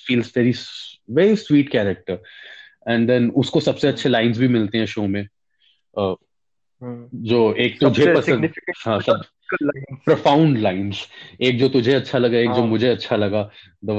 Feels 0.07 0.37
very 0.39 0.53
very 1.11 1.37
sweet 1.37 1.69
character 1.69 2.19
and 2.89 3.07
then 3.07 3.31
उसको 3.31 3.61
सबसे 3.61 3.89
अच्छे 3.89 4.09
लाइंस 4.09 4.39
भी 4.39 4.49
मिलते 4.49 4.79
हैं 4.79 4.87
शो 4.87 5.07
में। 5.07 5.27
uh, 5.99 6.15
जो 7.15 7.55
एक 7.55 7.81
तुझे 7.81 8.07
पसंद 8.15 8.53
हाँ 8.87 9.01
सब 9.01 9.23
प्रोफाउंड 9.55 10.59
लाइंस 10.59 11.07
एक 11.41 11.59
जो 11.59 11.69
तुझे 11.69 11.95
अच्छा 11.95 12.19
लगा 12.19 12.39
एक 12.39 12.51
जो 12.51 12.61
हाँ। 12.61 12.67
मुझे 12.67 12.89
अच्छा 12.89 13.17
लगा 13.17 13.51
the 13.85 13.91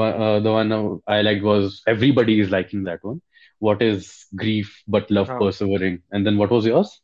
one 0.47 0.99
I 1.09 1.21
like 1.21 1.43
was 1.43 1.83
everybody 1.89 2.39
is 2.41 2.49
liking 2.49 2.85
that 2.85 2.99
one 3.05 3.19
what 3.63 3.81
is 3.81 4.09
grief 4.35 4.69
but 4.89 5.11
love 5.11 5.25
persevering 5.25 5.97
and 6.15 6.25
then 6.25 6.35
what 6.35 6.51
was 6.51 6.67
yours 6.67 7.01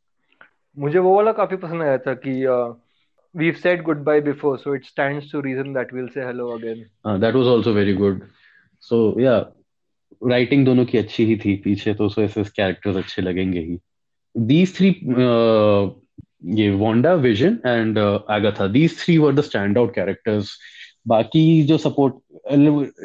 मुझे 0.80 1.00
वो 1.00 1.16
वाला 1.16 1.32
काफ़ी 1.32 1.58
पसंद 1.58 1.82
आया 1.82 1.98
था 1.98 2.14
कि 2.14 2.44
we've 3.40 3.58
said 3.58 3.82
goodbye 3.84 4.20
before 4.20 4.58
so 4.58 4.74
it 4.74 4.86
stands 4.86 5.30
to 5.32 5.42
reason 5.42 5.74
that 5.74 5.90
we'll 5.92 6.10
say 6.10 6.22
hello 6.22 6.56
again. 6.56 6.90
Uh, 7.06 7.18
that 7.18 7.34
was 7.34 7.48
also 7.48 7.74
very 7.74 7.94
good. 7.94 8.22
So 8.80 9.20
yeah 9.20 9.44
writing 10.28 10.66
दोनों 10.66 10.86
की 10.86 10.98
अच्छी 10.98 11.26
ही 11.26 11.38
थी 11.38 11.56
पीछे 11.56 11.94
तो 11.94 12.10
सो 12.10 12.22
ऐसे 12.22 12.44
कैरेक्टर्स 12.44 12.96
अच्छे 12.96 13.22
लगेंगे 13.22 13.60
ही। 13.60 13.80
दीज 14.38 14.78
थ्री 14.78 14.92
ये 16.42 16.70
Wanda 16.72 17.14
Vision 17.14 17.60
and 17.66 18.00
Agatha 18.00 18.68
these 18.68 18.98
three 19.04 19.18
were 19.18 19.34
the 19.36 19.42
stand 19.42 19.78
out 19.78 19.94
characters 19.96 20.58
बाकी 21.08 21.64
जो 21.64 21.78
सपोर्ट 21.78 22.16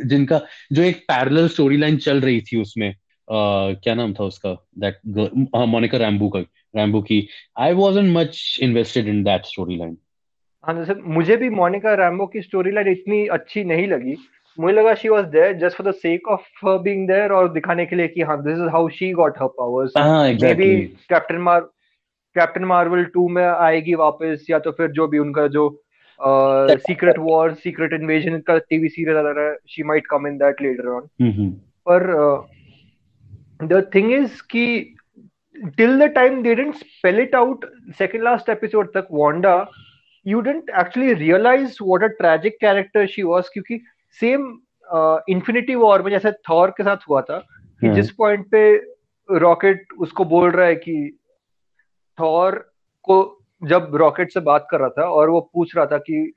जिनका 0.09 0.41
जो 0.73 0.83
एक 0.83 1.05
पैरेलल 1.09 1.49
स्टोरी 1.49 1.77
लाइन 1.77 1.97
चल 2.09 2.21
रही 2.21 2.41
थी 2.41 2.61
उसमें 2.63 2.95
Uh, 3.29 3.75
क्या 3.83 3.95
नाम 3.95 4.13
था 4.15 4.25
उसका? 4.25 4.51
दैट 4.79 4.97
मोनिका 5.69 5.99
रैम्बू 5.99 6.29
का 6.29 6.39
रैम्बू 6.77 7.01
की. 7.03 7.19
I 7.59 7.75
wasn't 7.75 8.17
much 8.17 8.59
invested 8.63 9.09
in 9.09 9.23
that 9.25 9.45
story 9.47 9.77
line 9.77 9.97
हाँ 10.65 10.75
जैसे 10.75 10.95
मुझे 10.95 11.37
भी 11.37 11.49
मोनिका 11.51 11.95
रैम्बो 11.95 12.27
की 12.27 12.43
स्टोरी 12.43 12.71
लाइन 12.71 12.89
इतनी 12.89 13.27
अच्छी 13.37 13.65
नहीं 13.65 13.87
लगी. 13.89 14.17
मुझे 14.59 14.75
लगा 14.77 14.95
she 14.95 15.09
was 15.09 15.25
there 15.25 15.53
just 15.59 15.77
for 15.77 15.91
the 15.91 15.95
sake 15.95 16.29
of 16.29 16.67
being 16.67 17.07
there 17.09 17.33
और 17.33 17.53
दिखाने 17.53 17.87
के 17.87 17.97
लिए 17.97 18.09
कि 18.09 18.23
हाँ 18.23 18.43
this 18.43 18.59
is 18.59 18.69
how 18.73 18.89
she 18.99 19.13
got 19.13 19.39
her 19.43 19.49
powers 19.61 19.93
maybe 20.55 20.75
Captain 21.11 21.39
Mar 21.49 21.61
Captain 22.37 22.65
Marvel 22.65 23.05
two 23.15 23.29
में 23.29 23.45
आएगी 23.45 23.95
वापस 23.95 24.47
या 24.51 24.59
तो 24.59 24.71
फिर 24.73 24.91
जो 24.91 25.07
भी 25.09 25.19
उनका 25.19 25.47
जो 25.57 25.69
सीक्रेट 26.21 27.19
वॉर 27.19 27.55
सीक्रेट 27.55 27.93
इन्वेजन 27.93 28.39
का 28.47 28.59
टीवी 28.61 28.89
सीरियल 28.89 29.17
आ 29.17 29.31
रहा 29.31 29.45
है 29.45 29.57
she 29.69 29.83
might 29.83 30.07
come 30.11 30.27
in 30.27 30.37
that 30.39 30.63
later 30.63 30.89
on 30.89 31.09
पर 31.87 32.07
द 33.63 33.85
थिंग 33.95 34.13
इज़ 34.13 34.43
कि 34.51 34.67
till 35.77 35.99
the 35.99 36.09
time 36.09 36.43
they 36.43 36.55
didn't 36.55 36.77
spell 36.77 37.19
it 37.19 37.35
out 37.35 37.65
second 37.95 38.23
last 38.23 38.49
episode 38.49 38.93
तक 38.95 39.09
Wanda 39.13 39.55
you 40.27 40.43
didn't 40.43 40.71
actually 40.73 41.15
realize 41.15 41.77
what 41.81 42.03
a 42.03 42.11
tragic 42.21 42.59
character 42.61 43.07
she 43.07 43.25
was 43.25 43.49
क्योंकि 43.49 43.81
same 44.19 44.47
infinity 45.31 45.75
war 45.75 46.03
में 46.03 46.11
जैसे 46.11 46.33
Thor 46.49 46.71
के 46.71 46.83
साथ 46.83 47.09
हुआ 47.09 47.21
था 47.23 47.39
कि 47.39 47.87
हम्म। 47.87 47.95
जिस 47.97 48.11
पॉइंट 48.13 48.47
पे 48.51 48.63
रॉकेट 49.29 49.93
उसको 49.99 50.25
बोल 50.25 50.51
रहा 50.51 50.67
है 50.67 50.75
कि 50.77 50.95
थॉर 52.21 52.55
को 53.03 53.17
जब 53.65 53.97
रॉकेट 53.97 54.33
से 54.33 54.41
बात 54.41 54.67
कर 54.71 54.81
रहा 54.81 54.89
था 54.89 55.05
और 55.05 55.31
वो 55.31 55.41
पूछ 55.55 55.77
रहा 55.77 55.87
था 55.87 55.99
कि 55.99 56.33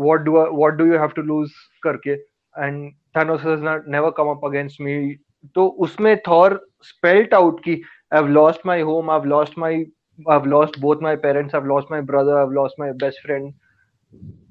what 0.00 0.20
do 0.20 0.32
what 0.32 0.72
do 0.72 0.86
you 0.86 0.98
have 0.98 1.08
to 1.08 1.22
lose 1.22 1.50
करके? 1.82 2.10
And 2.58 2.92
Thanos 3.16 3.44
has 3.44 3.60
not 3.60 3.88
never 3.88 4.10
come 4.10 4.28
up 4.28 4.40
against 4.44 4.80
me 4.80 5.16
तो 5.54 5.66
उसमें 5.66 6.16
थॉर 6.28 6.68
स्पेल्ट 6.82 7.34
आउट 7.34 7.64
कि 7.64 7.82
I 8.14 8.20
have 8.20 8.28
lost 8.28 8.60
my 8.66 8.80
home 8.80 9.10
I 9.10 9.18
have 9.18 9.24
lost 9.24 9.58
my 9.58 9.74
I 9.74 9.84
have 10.30 10.44
lost 10.44 10.80
both 10.80 10.96
my 11.02 11.16
parents 11.16 11.54
I 11.54 11.60
have 11.60 11.68
lost 11.68 11.88
my 11.90 12.00
brother 12.02 12.32
I 12.32 12.38
have 12.38 12.50
lost 12.50 12.80
my 12.80 12.92
best 12.92 13.22
friend 13.22 13.54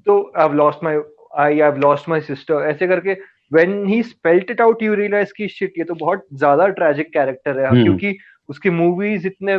तो 0.06 0.32
I 0.36 0.42
have 0.44 0.54
lost 0.54 0.84
my 0.84 1.00
I 1.36 1.58
have 1.58 1.76
lost 1.76 2.08
my 2.08 2.20
sister 2.20 2.54
ऐसे 2.54 2.88
करके 2.88 3.16
when 3.52 3.86
he 3.86 4.02
spelt 4.02 4.50
it 4.50 4.60
out 4.60 4.82
you 4.82 4.94
realise 4.94 5.32
की 5.36 5.48
shit 5.48 5.72
ये 5.78 5.84
तो 5.84 5.94
बहुत 5.94 6.26
ज़्यादा 6.34 6.66
tragic 6.68 7.12
character 7.12 7.58
है। 7.58 7.70
hmm. 7.70 7.82
क्योंकि 7.82 8.18
उसकी 8.48 8.70
मूवीज़ 8.70 9.26
इतने 9.26 9.58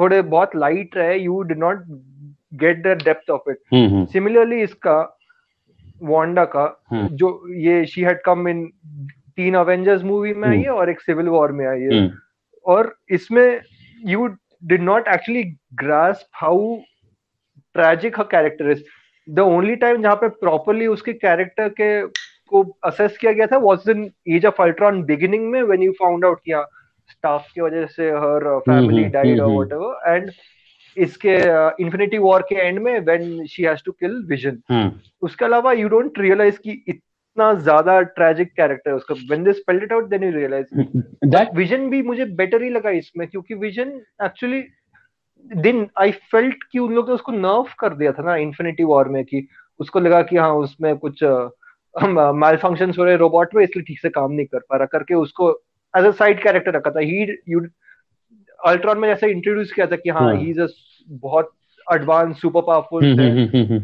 थोड़े 0.00 0.22
बहुत 0.22 0.56
लाइट 0.56 0.96
रहे 0.96 1.18
you 1.18 1.42
did 1.42 1.58
not 1.58 1.84
get 2.54 2.82
the 2.82 2.86
depth 2.86 3.30
of 3.30 3.50
it 3.50 3.58
similarly 4.12 4.60
इसका 4.62 5.16
वांडा 6.02 6.44
का 6.44 6.84
hmm. 6.94 7.08
जो 7.08 7.48
ये 7.54 7.86
शी 7.86 8.02
हैड 8.02 8.20
कम 8.24 8.48
इन 8.48 8.72
तीन 9.36 9.54
अवेंजर्स 9.54 10.02
मूवी 10.02 10.34
में 10.34 10.48
आई 10.48 10.60
है 10.60 10.70
और 10.70 10.90
एक 10.90 11.00
सिविल 11.00 11.26
वॉर 11.26 11.52
में 11.52 11.66
आई 11.66 11.80
है। 11.80 12.12
और 12.66 12.96
इसमें 13.10 13.60
you 14.06 14.26
did 14.64 14.82
not 14.82 15.08
actually 15.08 15.42
grasp 15.74 16.26
how 16.34 16.76
tragic 17.74 18.18
her 18.18 18.24
character 18.24 18.70
is 18.70 18.82
the 19.30 19.38
only 19.38 19.76
time 19.76 20.02
जहाँ 20.02 20.16
पे 20.16 20.28
प्रॉपरली 20.28 20.86
उसके 20.86 21.12
कैरेक्टर 21.12 21.68
के 21.68 22.06
को 22.46 22.76
असेस 22.84 23.18
किया 23.18 23.32
गया 23.32 23.46
था 23.46 23.58
was 23.58 23.78
in 23.90 24.10
Age 24.28 24.46
of 24.46 24.62
Ultron 24.62 25.02
beginning 25.02 25.50
में 25.50 25.62
व्हेन 25.62 25.82
यू 25.82 25.92
फाउंड 25.92 26.24
आउट 26.24 26.40
किया 26.44 26.60
स्टाफ 27.10 27.46
की 27.54 27.60
वजह 27.60 27.86
से 27.86 28.10
हर 28.10 28.58
फैमिली 28.58 29.04
डाइड 29.04 29.40
और 29.40 29.50
व्हाटएवर 29.50 30.16
एंड 30.16 30.30
इसके 30.96 31.34
इन्फिनिटी 31.82 32.16
uh, 32.16 32.22
वॉर 32.22 32.42
के 32.42 32.54
एंड 32.54 32.78
में 32.78 32.98
when 33.00 33.46
she 33.46 33.62
has 33.62 33.82
to 33.86 33.92
kill 33.92 34.24
Vision 34.28 34.90
उसके 35.22 35.44
अलावा 35.44 35.72
यू 35.72 35.88
डोंट 35.88 36.18
रियलाइज़ 36.18 36.58
कि 36.58 36.82
इतना 36.88 37.52
ज़्यादा 37.54 38.00
ट्रेजिक 38.00 38.52
कैरेक्टर 38.52 38.90
है 38.90 38.96
उसका। 38.96 39.14
When 39.14 39.44
they 39.44 39.52
spelled 39.52 39.82
it 39.82 39.92
out 39.92 40.08
then 40.08 40.24
you 40.24 40.30
realise 40.30 40.66
that 41.26 41.54
Vision 41.54 41.88
भी 41.90 42.02
मुझे 42.02 42.24
बेटर 42.24 42.62
ही 42.62 42.70
लगा 42.70 42.90
इसमें 42.90 43.26
क्योंकि 43.28 43.54
विजन 43.54 44.00
एक्चुअली 44.24 44.62
दिन 45.50 45.86
आई 45.98 46.10
फेल्ट 46.32 46.64
कि 46.72 46.78
उन 46.78 46.94
लोग 46.94 47.08
ने 47.08 47.14
उसको 47.14 47.32
नर्व 47.32 47.66
कर 47.78 47.94
दिया 47.94 48.12
था 48.12 48.22
ना 48.22 48.36
इन्फिनिटी 48.36 48.84
वॉर 48.84 49.08
में 49.08 49.24
कि 49.24 49.46
उसको 49.80 50.00
लगा 50.00 50.22
कि 50.22 50.36
हाँ 50.36 50.52
उसमें 50.54 50.96
कुछ 50.98 51.24
माल 52.04 52.56
फ़ंक्शन 52.56 52.92
हो 52.98 53.04
रहे 53.04 53.16
रोबोट 53.16 53.54
में 53.54 53.62
इसलिए 53.64 53.84
ठीक 53.84 54.00
से 54.00 54.08
काम 54.08 54.32
नहीं 54.32 54.46
कर 54.46 54.58
पा 54.58 54.76
रहा। 54.76 54.86
करके 54.86 55.14
उसको 55.14 55.50
एज 55.96 56.04
अ 56.04 56.10
साइड 56.10 56.42
कैरेक्टर 56.42 56.72
रखा 56.72 56.90
था। 56.90 57.00
ही 57.00 57.36
यू 57.48 57.60
अल्ट्रॉन 58.66 58.98
में 58.98 59.08
जैसे 59.08 59.30
इंट्रोड्यूस 59.30 59.72
किया 59.72 59.86
था 59.86 59.96
कि 59.96 60.10
हाँ 60.10 60.34
ही। 60.34 60.50
इज़ 60.50 60.60
अ 60.60 60.66
बहुत 61.08 61.52
advance 61.94 62.40
super 62.40 62.60
powerful 62.60 63.04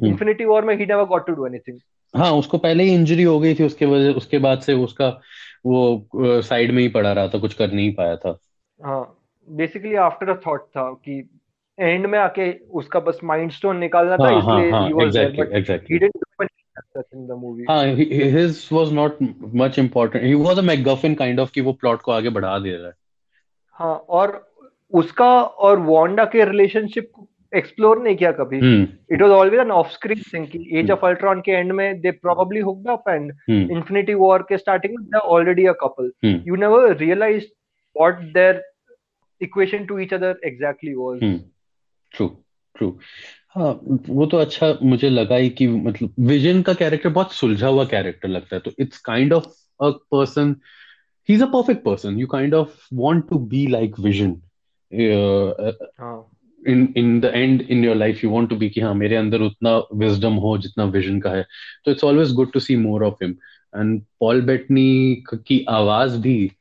infinity 0.09 0.45
war 0.45 0.65
में 0.65 0.77
he 0.77 0.87
never 0.87 1.05
got 1.05 1.27
to 1.27 1.33
do 1.33 1.47
anything 1.47 1.79
हाँ 2.15 2.33
उसको 2.33 2.59
पहले 2.59 2.85
ही 2.85 2.95
इंजरी 2.95 3.23
हो 3.23 3.41
गई 3.41 3.55
थी 3.55 3.65
उसके 3.65 3.87
वजह 3.87 4.11
उसके 4.11 4.39
बाद 4.39 4.61
से 4.61 4.73
उसका 4.73 5.21
वो 5.67 6.09
साइड 6.43 6.71
में 6.71 6.83
ही 6.83 6.89
पड़ा 6.89 7.13
रहा 7.13 7.29
था 7.29 7.39
कुछ 7.39 7.55
कर 7.55 7.73
नहीं 7.73 7.95
पाया 7.95 8.17
था। 8.17 8.39
हाँ 8.85 9.23
बेसिकली 9.51 9.95
आफ्टर 9.95 10.29
अ 10.29 10.41
थॉट 10.47 10.61
था 10.61 10.93
कि 10.93 11.31
एंड 11.81 12.07
में 12.07 12.19
आके 12.19 12.53
उसका 12.53 13.01
बस 13.01 13.19
माइंडस्टोन 13.25 13.77
निकालना 13.77 14.17
था 14.17 14.31
हाँ, 14.31 14.43
हाँ, 14.43 14.61
इसलिए 14.61 14.87
he 14.87 14.93
was 14.93 15.17
there 15.17 16.11
he 16.80 16.95
didn't 16.95 17.16
do 17.16 17.16
anything 17.16 17.21
in 17.21 17.26
the 17.26 17.37
movie. 17.37 17.64
हाँ 17.68 17.85
his 18.33 18.73
was 18.73 18.92
not 18.92 19.21
much 19.62 19.78
important. 19.78 20.25
He 20.25 20.35
was 20.35 20.59
a 20.59 20.62
MacGuffin 20.62 21.16
kind 21.21 21.40
of 21.40 21.50
कि 21.50 21.61
वो 21.61 21.78
को 21.83 22.12
आगे 22.12 22.28
बढ़ा 22.28 22.59
दे 22.59 22.71
रहा 22.71 22.87
है। 22.87 22.92
हाँ 23.73 23.95
और 23.95 24.52
उसका 24.92 25.42
और 25.42 25.78
वांडा 25.78 26.25
के 26.25 26.45
रिलेशनशिप 26.45 27.11
को 27.14 27.28
एक्सप्लोर 27.56 28.02
नहीं 28.02 28.16
किया 28.16 28.33
कभी। 28.33 28.59
It 29.14 29.23
was 29.23 29.30
always 29.30 29.61
an 29.61 29.71
off 29.71 29.88
screen 29.88 30.23
thing 30.35 30.47
कि 30.47 30.78
एज 30.78 30.90
ऑफ़ 30.90 31.06
अल्ट्रॉन 31.06 31.40
के 31.40 31.52
एंड 31.52 31.73
में 31.73 32.00
they 32.00 32.11
probably 32.11 32.61
hooked 32.61 32.88
up 32.90 33.04
and 33.09 33.33
infinity 33.50 34.14
war 34.14 34.42
के 34.42 34.59
स्टार्टिंग 34.59 34.95
में 34.99 35.04
they 35.04 35.18
already 35.18 35.66
a 35.66 35.73
couple 35.73 36.12
you 36.25 36.56
never 36.56 36.97
realise 36.97 37.45
what 37.97 38.21
their 38.21 38.62
equation 39.42 39.85
to 39.87 39.99
each 39.99 40.14
other 40.14 40.40
exactly 40.45 40.95
was 40.95 41.40
true 42.14 42.37
true 42.76 42.99
हाँ 43.56 43.80
वो 44.09 44.26
तो 44.26 44.37
अच्छा 44.37 44.78
मुझे 44.83 45.09
लगा 45.11 45.37
ही 45.37 45.50
कि 45.50 45.66
मतलब 45.68 46.14
विजन 46.21 46.62
का 46.62 46.75
कैरेक्टर 46.75 47.09
बहुत 47.09 47.33
सुलझा 47.33 47.68
हुआ 47.68 47.85
कैरेक्टर 47.85 48.28
लगता 48.28 48.56
है 48.56 48.61
तो 48.61 48.73
it's 48.78 48.99
kind 48.99 49.33
of 49.33 49.47
a 49.80 49.90
person 49.90 50.56
he 51.28 51.35
is 51.35 51.42
a 51.42 51.47
perfect 51.47 51.85
person 51.85 52.18
you 52.18 52.26
kind 52.26 52.54
of 52.54 52.88
want 52.95 53.28
to 53.28 53.38
be 53.38 53.66
like 53.66 53.99
Vision 54.00 54.37
in 56.68 56.95
in 56.97 57.21
the 57.21 57.25
end 57.25 57.62
in 57.62 57.85
your 57.85 57.97
life 57.97 58.25
you 58.25 58.30
want 58.30 58.49
to 58.50 58.56
be 58.56 58.71
कि 58.71 58.80
हाँ 58.80 58.95
मेरे 58.95 59.16
अंदर 59.16 59.40
उतना 59.40 59.76
विजडम 59.95 60.33
हो 60.33 60.59
जितना 60.59 60.85
विजन 60.85 61.21
का 61.21 61.30
है. 61.30 61.47
तो 61.85 61.90
it's 61.90 62.04
always 62.04 62.33
good 62.33 62.52
to 62.52 62.61
see 62.61 62.76
more 62.76 63.04
of 63.04 63.25
him 63.25 63.30
and 63.76 64.02
Paul 64.21 64.40
Bettany 64.42 65.25
की 65.35 65.64
आवाज़ 65.68 66.18
भी 66.18 66.52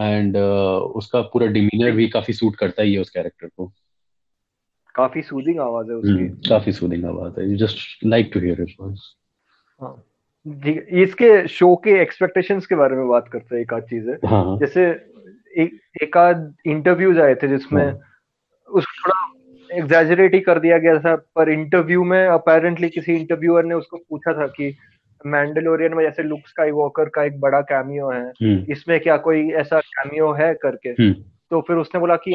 एंड 0.00 0.36
uh, 0.36 0.96
उसका 0.98 1.20
पूरा 1.22 1.46
डिमीनर 1.46 1.90
भी 1.90 2.08
काफ़ी 2.08 2.34
सूट 2.34 2.56
करता 2.56 2.82
ही 2.82 2.94
है 2.94 3.00
उस 3.00 3.10
कैरेक्टर 3.10 3.46
को. 3.46 3.72
काफ़ी 4.98 5.22
सूदिंग 5.22 5.58
आवाज़ 5.60 5.90
है 5.90 5.96
उसकी 5.96 6.26
hmm, 6.26 6.48
काफ़ी 6.48 6.72
सूदिंग 6.72 7.04
आवाज़ 7.06 7.40
है 7.40 7.50
you 7.50 7.56
just 7.56 8.04
like 8.06 8.30
to 8.34 8.40
hear 8.40 8.60
his 8.60 8.74
voice 8.80 9.14
इसके 11.00 11.46
शो 11.48 11.74
के 11.84 12.00
एक्सपेक्टेशंस 12.02 12.66
के 12.66 12.74
बारे 12.74 12.96
में 12.96 13.08
बात 13.08 13.28
करते 13.28 13.54
हैं 13.54 13.62
एक 13.62 13.72
आध 13.74 13.82
चीज़ 13.84 14.08
है 14.10 14.18
हाँ, 14.26 14.44
हाँ. 14.44 14.58
जैसे 14.58 14.86
एक 15.56 15.80
एक 16.02 16.16
आध 16.16 16.52
इंटरव्यूज़ 16.66 17.18
आए 17.20 17.34
थे 17.34 17.48
जिसमें 17.48 17.84
हाँ. 17.84 17.98
उस 18.70 18.84
थोड़ा 18.98 19.28
एग्जैजरेट 19.70 20.34
ही 20.34 20.40
कर 20.40 20.58
दिया 20.58 20.78
गया 20.78 20.98
था 20.98 21.14
पर 21.34 21.50
इंटरव्यू 21.50 22.04
में 22.04 22.26
अपेरेंटली 22.26 22.88
किसी 22.90 23.14
इंटरव्यूअर 23.14 23.64
ने 23.64 23.74
उसको 23.74 23.96
पूछा 23.98 24.32
था 24.32 24.46
कि 24.48 24.74
मैंडलोरियन 25.20 25.94
में 25.94 26.04
जैसे 26.04 26.22
लुक 26.22 26.48
स्काई 26.48 26.70
वॉकर 26.70 27.08
का 27.08 27.24
एक 27.24 27.38
बड़ा 27.40 27.60
कैमियो 27.62 28.10
है 28.10 28.22
हम्म। 28.22 28.72
इसमें 28.72 28.98
क्या 29.00 29.16
कोई 29.18 29.50
ऐसा 29.62 29.80
कैमियो 29.80 30.32
है 30.32 30.52
करके 30.54 30.88
हम्म। 30.92 31.12
तो 31.50 31.60
फिर 31.60 31.76
उसने 31.76 32.00
बोला 32.00 32.16
कि 32.16 32.34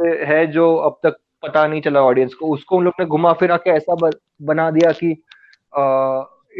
हाँ, 0.00 0.14
है 0.26 0.46
जो 0.46 0.74
अब 0.76 0.98
तक 1.02 1.16
पता 1.42 1.66
नहीं 1.66 1.80
चला 1.80 2.02
ऑडियंस 2.02 2.34
को 2.34 2.46
उसको 2.46 2.76
उन 2.76 2.84
लोग 2.84 2.94
ने 3.00 3.06
घुमा 3.06 3.32
फिरा 3.32 3.56
के 3.56 3.70
ऐसा 3.70 4.10
बना 4.42 4.70
दिया 4.70 4.92
कि 4.92 5.10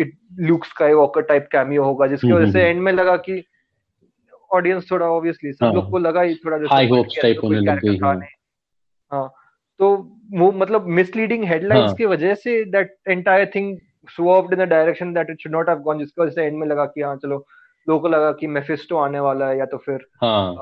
it 0.02 0.16
look 0.38 0.64
Skywalker 0.92 1.22
type 1.22 1.48
cameo 1.52 1.84
होगा 1.84 2.06
जिसकी 2.06 2.32
वजह 2.32 2.52
से 2.52 2.60
एंड 2.60 2.74
हम्म, 2.74 2.84
में 2.84 2.92
लगा 2.92 3.16
कि 3.16 3.42
ऑडियंस 4.52 4.90
थोड़ा 4.90 5.06
ऑब्वियसली 5.06 5.52
सब 5.52 5.64
लोग 5.64 5.82
हाँ। 5.82 5.90
को 5.90 5.98
लगा 5.98 6.20
ही 6.20 6.34
थोड़ा 6.34 6.58
हाई 6.70 6.88
होप्स 6.88 7.18
टाइप 7.22 7.40
होने 7.44 7.60
लग 7.60 7.80
गई 7.80 7.98
हाँ 9.12 9.32
तो 9.80 9.96
वो 10.32 10.50
मतलब 10.52 10.86
मिसलीडिंग 10.86 11.44
हेडलाइंस 11.44 11.86
हाँ. 11.86 11.94
की 11.94 12.06
वजह 12.06 12.34
से 12.34 12.64
that 12.64 12.96
entire 13.08 13.50
thing 13.54 13.76
swerved 14.16 14.52
in 14.52 14.64
the 14.64 14.68
direction 14.68 15.12
that 15.12 15.30
it 15.30 15.40
should 15.40 15.52
not 15.52 15.68
have 15.68 15.78
gone 15.78 15.98
जिसकी 15.98 16.22
वजह 16.22 16.30
से 16.30 16.44
एंड 16.44 16.58
में 16.58 16.66
लगा 16.66 16.84
कि 16.84 17.02
हाँ 17.02 17.16
चलो 17.16 17.46
लोगों 17.88 18.00
को 18.00 18.08
लगा 18.08 18.32
कि 18.32 18.46
मेफिस्टो 18.46 18.96
आने 18.96 19.20
वाला 19.20 19.48
है 19.48 19.58
या 19.58 19.64
तो 19.64 19.76
फिर 19.76 20.06
हाँ. 20.22 20.54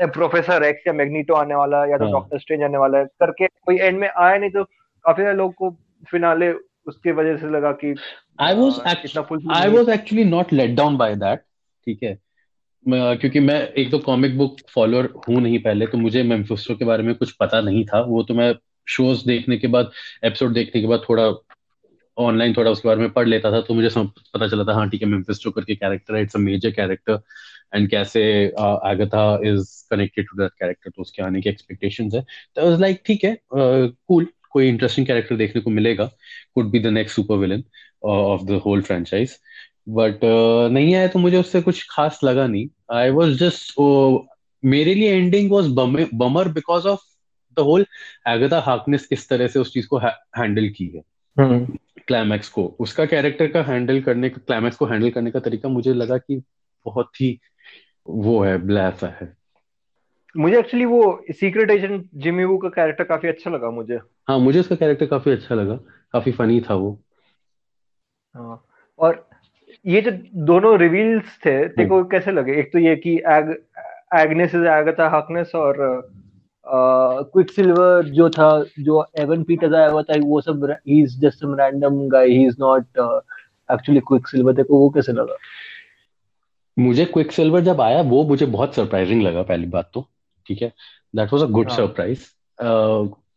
प्रोफेसर 0.00 0.62
एक्स 0.62 0.86
या 0.86 0.92
मैग्नीटो 0.92 1.34
आने 1.34 1.54
वाला 1.54 1.82
है 1.84 1.90
या 1.90 1.98
तो 1.98 2.12
डॉक्टर 2.12 2.34
हाँ. 2.34 2.38
स्ट्रेंज 2.38 2.62
आने 2.62 2.78
वाला 2.78 2.98
है 2.98 3.04
करके 3.04 3.46
कोई 3.46 3.78
एंड 3.78 3.98
में 3.98 4.08
आया 4.08 4.36
नहीं 4.36 4.50
तो 4.50 4.64
काफ़ी 5.04 5.22
सारे 5.22 5.36
लोग 5.36 5.54
को 5.54 5.70
फिनाले 6.10 6.52
उसके 6.86 7.12
वजह 7.12 7.36
से 7.36 7.50
लगा 7.50 7.72
कि 7.72 7.94
I 8.40 8.54
was 8.54 8.80
I 9.52 9.68
was 9.68 9.88
actually 9.88 10.24
not 10.24 10.52
let 10.52 10.70
down 10.70 10.96
by 10.96 11.14
that 11.14 11.38
ठीक 11.86 12.02
है? 12.02 12.18
क्योंकि 12.86 13.40
मैं 13.40 13.68
एक 13.68 13.90
तो 13.90 13.98
कॉमिक 13.98 14.38
बुक 14.38 14.56
फॉलोअर 14.74 15.08
हूँ 15.28 15.40
नहीं 15.40 15.58
पहले 15.58 15.86
तो 15.86 15.98
मुझे 15.98 16.22
मेम्फिस्टो 16.22 16.74
के 16.74 16.84
बारे 16.84 17.02
में 17.02 17.14
कुछ 17.14 17.32
पता 17.32 17.60
नहीं 17.60 17.84
था। 17.84 18.00
वो 18.00 18.22
तो 18.22 18.34
मैं 18.34 18.54
शोज़ 18.88 19.26
देखने 19.26 19.56
के 19.58 19.66
बाद 19.66 19.90
एपिसोड 20.24 20.52
देखने 20.52 20.80
के 20.80 20.86
बाद 20.86 21.02
थोड़ा 21.08 21.32
ऑनलाइन 22.18 22.54
थोड़ा 22.56 22.70
उसके 22.70 22.88
बारे 22.88 23.00
में 23.00 23.10
पढ़ 23.10 23.26
लेता 23.26 23.52
था 23.52 23.60
तो 23.60 23.74
मुझे 23.74 23.90
सब 23.90 24.10
पता 24.34 24.48
चला 24.48 24.64
था 24.64 24.74
हाँ 24.74 24.88
ठीक 24.90 25.02
है 25.02 25.08
मेम्फिस्टो 25.08 25.50
करके 25.50 25.74
कैरेक्टर 25.74 26.16
है 26.16 26.22
it's 26.22 26.36
a 26.36 26.38
major 26.38 26.70
character 26.70 27.20
and 27.74 27.88
कैसे 27.90 28.22
Agatha 28.58 29.24
is 29.44 29.70
connected 29.90 30.26
to 30.26 30.38
that 30.38 30.50
character 30.52 30.90
तो 30.90 31.02
उसके 31.02 31.22
आने 31.22 31.40
की 31.40 31.48
एक्सपेक्टेशन 31.48 32.10
है। 32.14 32.24
तो 32.56 32.70
वाज 32.70 32.80
लाइक 32.80 33.02
ठीक 33.06 33.24
है 33.24 33.36
कूल 33.54 34.26
कोई 34.50 34.68
इंटरेस्टिंग 34.68 35.06
कैरेक्टर 35.06 35.36
देखने 35.36 35.62
को 35.62 35.70
मिलेगा 35.70 36.04
could 36.54 36.70
be 36.70 36.78
the 36.78 36.86
next 36.86 37.16
super 37.16 37.36
villain 37.36 37.62
of 38.04 38.42
the 38.44 38.60
whole 38.66 38.82
franchise 38.82 39.38
but 39.88 40.16
uh, 40.16 40.72
नहीं 40.72 40.94
आया 40.94 41.06
तो 41.08 41.18
मुझे 41.18 41.36
उससे 41.36 41.60
कुछ 41.62 41.86
खास 41.90 42.20
लगा 42.24 42.46
नहीं। 42.46 42.68
आई 42.92 43.10
वॉज़ 43.10 43.38
जस्ट 43.38 43.74
मेरे 44.64 44.94
लिए 44.94 45.12
ending 45.12 45.50
was 45.50 45.68
bummer 46.14 46.48
because 46.48 46.86
of 46.88 47.00
the 47.56 47.60
whole 47.60 47.86
Agatha 48.28 48.60
Harkness 48.60 49.06
किस 49.06 49.28
तरह 49.28 49.46
से 49.46 49.58
उस 49.58 49.72
चीज़ 49.74 49.86
को 49.86 49.98
हैंडल 49.98 50.68
की 50.68 50.86
है। 50.86 51.02
क्लाइमैक्स 51.38 52.48
हम्म। 52.48 52.68
को। 52.68 52.76
उसका 52.80 53.04
कैरेक्टर 53.06 53.46
का 53.46 53.62
हैंडल 53.62 54.00
करने 54.00 54.28
का 54.30 54.40
क्लाइमैक्स 54.46 54.76
को 54.76 54.86
हैंडल 54.86 55.10
करने 55.10 55.30
का 55.30 55.40
तरीका 55.40 55.68
मुझे 55.68 55.92
लगा 55.94 56.18
कि 56.18 56.42
बहुत 56.86 57.20
ही 57.20 57.38
वो 58.06 58.40
है 58.42 58.56
ब्लैफ 58.58 59.04
है। 59.04 59.32
मुझे 60.34 60.58
एक्चुअली 60.58 60.84
वो 60.84 61.02
सीक्रेट 61.30 61.70
एजेंट 61.70 62.04
जिमी 62.14 62.44
वू 62.44 62.56
का 62.58 62.68
कैरेक्टर 62.68 63.04
काफ़ी 63.04 63.28
अच्छा 63.28 63.50
लगा 63.50 63.70
मुझे। 63.70 63.98
हाँ 64.28 64.38
मुझे 64.38 64.60
उसका 64.60 64.76
कैरेक्टर 64.76 65.06
काफ़ी 65.06 65.32
अच्छा 65.32 65.54
लगा। 65.54 65.74
काफ़ी 66.12 66.32
फनी 66.32 66.60
था 66.60 66.74
वो। 66.74 66.98
हाँ 68.34 68.64
और 68.98 69.26
ये 69.86 70.00
जो 70.00 70.10
दोनों 70.46 70.78
रिवील्स 70.78 71.38
थे 71.46 71.58
देखो 71.68 71.98
हम्म। 71.98 72.08
कैसे 72.08 72.30
लगे। 72.30 72.58
एक 72.60 72.72
तो 72.72 72.78
ये 72.78 72.96
कि 72.96 73.14
egg 73.28 73.54
Agnes 74.20 74.54
is 74.54 74.64
Agatha 74.68 75.08
Harkness 75.08 75.54
और 75.54 75.76
क्विक 76.66 77.50
सिल्वर 77.50 78.08
जो 78.08 78.28
था 78.30 78.48
जो 78.78 79.04
एवन 79.18 79.42
पीटर 79.44 79.74
आया 79.74 79.88
हुआ 79.88 80.02
था 80.02 80.18
वो 80.24 80.40
सब 80.40 80.64
ही 80.88 81.02
is 81.02 81.18
just 81.20 81.40
some 81.40 81.54
random 81.54 82.06
guy 82.08 82.28
he 82.28 82.46
is 82.46 82.56
not 82.60 82.84
actually 83.68 84.00
Quicksilver 84.28 84.52
देखो 84.52 84.78
वो 84.78 84.88
कैसे 84.90 85.12
लगा। 85.12 85.36
मुझे 86.78 87.04
क्विक 87.04 87.32
सिल्वर 87.32 87.60
जब 87.60 87.80
आया 87.80 88.00
वो 88.02 88.24
मुझे 88.24 88.46
बहुत 88.46 88.74
सरप्राइजिंग 88.74 89.22
लगा 89.22 89.42
पहली 89.42 89.66
बात 89.66 89.90
तो 89.94 90.08
ठीक 90.48 90.62
है? 90.62 90.72
That 91.16 91.32
was 91.32 91.42
a 91.42 91.46
good 91.46 91.68
surprise 91.68 92.20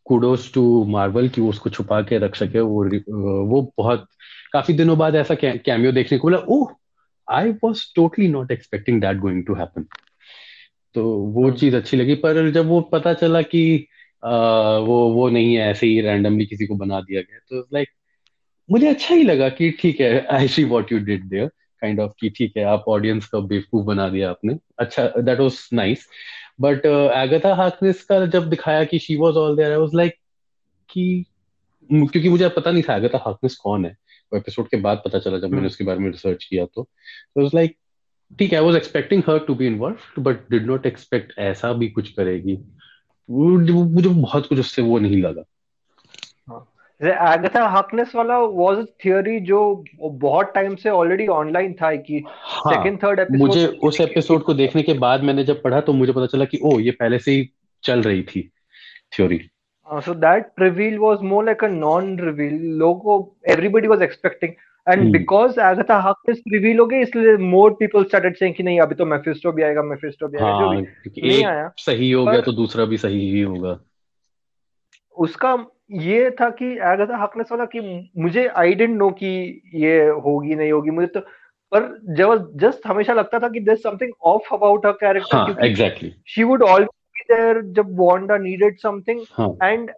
kudos 0.04 0.52
to 0.54 0.84
Marvel 0.84 1.28
कि 1.28 1.40
उसको 1.40 1.70
छुपा 1.70 2.02
के 2.02 2.18
रख 2.18 2.36
सके 2.36 2.60
वो 2.60 2.84
वो 3.48 3.72
बहुत 3.78 4.08
काफ़ी 4.52 4.74
दिनों 4.74 4.98
बाद 4.98 5.14
ऐसा 5.14 5.34
कैमियो 5.44 5.92
देखने 5.92 6.18
को 6.18 6.28
मिला। 6.28 6.38
ओह 6.48 6.72
I 7.30 7.52
was 7.52 7.94
totally 7.96 8.28
not 8.28 8.50
expecting 8.50 9.00
that 9.00 9.16
going 9.16 9.46
to 9.46 9.54
happen 9.54 9.86
तो 10.94 11.14
वो 11.14 11.50
hmm. 11.50 11.60
चीज़ 11.60 11.76
अच्छी 11.76 11.96
लगी 11.96 12.14
पर 12.14 12.50
जब 12.50 12.66
वो 12.66 12.80
पता 12.80 13.14
चला 13.14 13.42
कि 13.42 13.86
आ, 14.24 14.30
वो 14.76 15.12
वो 15.12 15.28
नहीं 15.28 15.54
है 15.54 15.68
ऐसे 15.68 15.86
ही 15.86 16.00
रैंडमली 16.00 16.46
किसी 16.46 16.66
को 16.66 16.74
बना 16.74 17.00
दिया 17.00 17.20
गया 17.20 17.38
तो 17.38 17.68
लाइक 17.72 17.88
मुझे 18.70 18.88
अच्छा 18.88 19.14
ही 19.14 19.22
लगा 19.22 19.48
कि 19.48 19.70
ठीक 19.70 20.00
है 20.00 20.26
I 20.26 20.48
see 20.48 20.64
what 20.64 20.92
you 20.92 20.98
did 20.98 21.24
there 21.24 21.50
kind 21.82 22.00
of 22.00 22.12
कि 22.20 22.30
ठीक 22.30 22.56
है 22.56 22.64
आप 22.64 22.84
ऑडियंस 22.88 23.26
का 23.26 23.40
बेवकूफ़ 23.40 23.84
बना 23.86 24.08
दिया 24.08 24.30
आपने। 24.30 24.56
अच्छा 24.78 25.06
that 25.18 25.40
was 25.40 25.58
nice 25.72 26.06
but 26.60 26.86
Agatha 26.86 27.54
Harkness 27.54 28.02
का 28.04 28.24
जब 28.26 28.48
दिखाया 28.50 28.84
कि 28.84 28.98
she 28.98 29.16
was 29.16 29.36
all 29.36 29.56
there 29.56 29.72
I 29.72 29.78
was 29.78 29.94
like 29.94 30.14
कि 30.90 31.24
क्योंकि 31.90 32.28
मुझे 32.28 32.48
पता 32.48 32.70
नहीं 32.70 32.82
था 32.82 32.96
एगथा 32.96 33.18
हार्कनेस 33.18 33.56
कौन 33.56 33.84
है। 33.86 33.96
एपिसोड 34.34 34.68
के 34.68 34.76
बाद 34.76 35.02
पता 35.04 35.18
चला 35.18 35.38
जब 35.38 35.44
मैंने 35.44 35.56
हम्म। 35.56 35.66
उसके 35.66 35.84
बारे 35.84 35.98
में 35.98 36.10
रिसर्च 36.10 36.44
किया 36.44 36.64
तो। 36.66 36.88
वाज 37.36 37.50
लाइक 37.54 37.76
ठीक 38.38 38.52
है 38.52 38.58
I 38.58 38.64
was 38.64 38.76
expecting 38.76 39.22
her 39.28 39.38
to 39.38 39.54
be 39.54 39.66
involve 39.66 40.22
but 40.22 40.50
did 40.50 40.66
not 40.66 40.86
expect 40.86 41.38
ऐसा 41.38 41.72
भी 41.72 41.88
कुछ 41.88 42.10
करेगी। 42.12 42.58
मुझे 43.30 44.08
बहुत 44.08 44.46
कुछ 44.46 44.58
उससे 44.58 44.82
वो 44.82 44.98
नहीं 44.98 45.22
लगा। 45.22 45.42
एगथा 47.02 47.68
हार्कनेस 47.68 48.14
वाला 48.14 48.38
वाज 48.38 48.86
थियरी 49.04 49.40
जो 49.40 49.84
बहुत 50.02 50.52
टाइम 50.54 50.76
से 50.76 50.88
ऑलरेडी 50.88 51.26
ऑनलाइन 51.26 51.72
था 51.72 51.96
कि 51.96 52.24
हाँ, 52.28 52.74
सेकंड 52.74 52.98
थर्ड 53.04 53.20
एपिसोड 53.20 53.48
मुझे 53.48 53.66
उस 53.66 54.00
एपिसोड 54.00 54.42
को 54.42 54.54
देखने 54.54 54.82
के 54.82 54.92
बाद 54.92 55.22
मैंने 55.22 55.44
जब 55.44 55.62
पढ़ा 55.62 55.80
तो 55.80 55.92
मुझे 55.92 56.12
पता 56.12 56.26
चला 56.26 56.44
कि 56.44 56.60
ओ 56.64 56.80
ये 56.80 56.90
पहले 56.90 57.18
से 57.18 57.30
ही 57.30 57.50
चल 57.82 58.02
रही 58.02 58.22
थी 58.22 58.50
theory 59.16 59.40
so 60.02 60.14
that 60.14 60.42
reveal 60.60 60.98
was 60.98 61.20
more 61.22 61.44
like 61.44 61.62
a 61.62 61.68
non-reveal. 61.68 62.54
Logo, 62.78 63.34
everybody 63.44 63.88
was 63.88 64.00
expecting, 64.00 64.56
and 64.86 65.02
hmm. 65.02 65.12
because 65.12 65.58
Agatha 65.58 66.00
Harkness 66.00 66.40
reveal 66.54 66.80
हो 66.80 66.86
गई 66.86 67.00
इसलिए 67.00 67.36
मोर 67.36 67.70
पीपल 67.70 68.04
started 68.04 68.32
saying 68.32 68.56
कि 68.56 68.62
नहीं 68.62 68.80
अभी 68.80 68.94
तो 68.94 69.06
मेफिस्टो 69.06 69.52
भी 69.52 69.62
आएगा 69.62 69.82
मेफिस्टो 69.82 70.28
भी 70.28 70.38
आएगा 70.38 70.58
जो 70.58 70.70
भी। 70.70 71.28
नहीं 71.28 71.44
आया। 71.44 71.72
सही 71.76 72.10
हो 72.10 72.24
गया 72.24 72.40
तो 72.40 72.52
दूसरा 72.52 72.84
भी 72.84 72.96
सही 72.96 73.30
ही 73.30 73.40
होगा। 73.40 73.80
उसका 75.18 75.66
ये 75.90 76.30
था 76.30 76.48
कि 76.50 76.66
एगाथा 76.66 77.16
हार्कनेस 77.16 77.48
वाला 77.52 77.64
कि 77.64 77.80
मुझे 78.18 78.46
आई 78.56 78.74
डेंट 78.74 78.96
नो 78.98 79.10
कि 79.10 79.28
ये 79.74 79.98
होगी 80.24 80.54
नहीं 80.54 80.72
होगी 80.72 80.90
मुझे 80.90 81.06
तो 81.06 81.20
पर 81.72 81.86
जब 82.16 82.50
जस्ट 82.56 82.86
हमेशा 82.86 83.12
लगता 83.12 83.38
था 83.38 83.48
कि 83.48 83.60
there 83.60 83.76
something 83.78 84.12
off 84.24 84.54
about 84.54 84.86
her 84.86 84.92
character 84.92 85.64
exactly 85.66 86.14
she 86.26 86.44
would 86.44 86.62
always 86.62 86.94
there 87.30 87.62
जब 87.76 87.96
वांडा 87.98 88.36
needed 88.38 88.82
something 88.84 89.24
हाँ. 89.38 89.48
and 89.62 89.90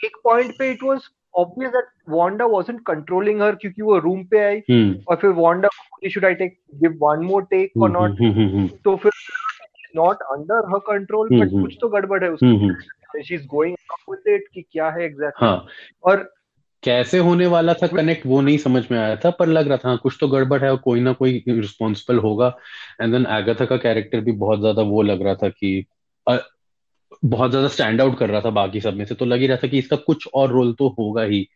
एक 0.00 0.16
पॉइंट 0.24 0.50
पे 0.58 0.70
it 0.70 0.82
was 0.82 1.00
obvious 1.34 1.70
that 1.72 1.84
Wanda 2.08 2.46
wasn't 2.46 2.80
controlling 2.86 3.42
her 3.42 3.54
क्योंकि 3.54 3.82
वो 3.82 3.98
रूम 3.98 4.22
पे 4.24 4.38
आई 4.38 4.60
hmm. 4.60 4.94
और 5.08 5.16
फिर 5.16 5.30
Wanda 5.30 5.68
should 6.08 6.24
I 6.24 6.34
take 6.34 6.56
give 6.74 6.98
one 7.02 7.24
more 7.24 7.42
take 7.50 7.82
और 7.82 7.90
नॉट 7.90 8.80
तो 8.84 8.96
फिर 8.96 9.12
not 9.96 10.22
under 10.30 10.68
her 10.68 10.78
control 10.86 11.28
but 11.32 11.50
कुछ 11.62 11.76
तो 11.80 11.88
गड़बड़ 11.88 12.22
है 12.24 12.30
उसकी 12.30 12.74
she 13.18 13.34
is 13.34 13.46
going 13.46 13.76
with 14.08 14.32
it 14.34 14.48
कि 14.54 14.62
क्या 14.62 14.88
है 14.90 15.04
एग्जैक्टली 15.04 15.46
हाँ. 15.46 15.66
और 16.04 16.30
कैसे 16.82 17.18
होने 17.18 17.46
वाला 17.46 17.74
था 17.74 17.86
कनेक्ट 17.86 18.26
वो 18.26 18.40
नहीं 18.40 18.58
समझ 18.58 18.82
में 18.90 18.98
आया 18.98 19.16
था 19.16 19.30
पर 19.30 19.46
लग 19.46 19.68
रहा 19.68 19.76
था 19.76 19.88
हाँ, 19.88 19.98
कुछ 19.98 20.16
तो 20.20 20.28
गड़बड़ 20.28 20.62
है 20.62 20.70
और 20.70 20.76
कोई 20.76 21.00
ना 21.00 21.12
कोई 21.12 21.42
रिस्पॉन्सिबल 21.48 22.18
होगा। 22.18 22.48
एंड 23.00 23.12
देन 23.12 23.26
एगाथा 23.30 23.64
का 23.64 23.76
कैरेक्टर 23.76 24.20
भी 24.20 24.32
बहुत 24.34 24.60
ज़्यादा 24.60 24.82
वो 24.82 25.02
लग 25.02 25.22
रहा 25.22 25.34
था 25.34 25.48
कि 25.50 25.84
बहुत 27.24 27.50
ज़्यादा 27.50 27.68
स्टैंड 27.68 28.00
आउट 28.00 28.18
कर 28.18 28.30
रहा 28.30 28.40
था 28.40 28.50
बाकी 28.50 28.80
सब 28.80 28.94
में 28.94 29.04
से। 29.04 29.14
तो 29.14 29.24
लग 29.24 29.40
ही 29.40 29.46
रहा 29.46 29.56
था 29.56 29.68
कि 29.68 29.78
इसका 29.78 29.96
कुछ 29.96 30.28
और 30.34 30.50
रोल 30.50 30.72
तो 30.72 30.88
होगा 30.98 31.22
ही 31.22 31.46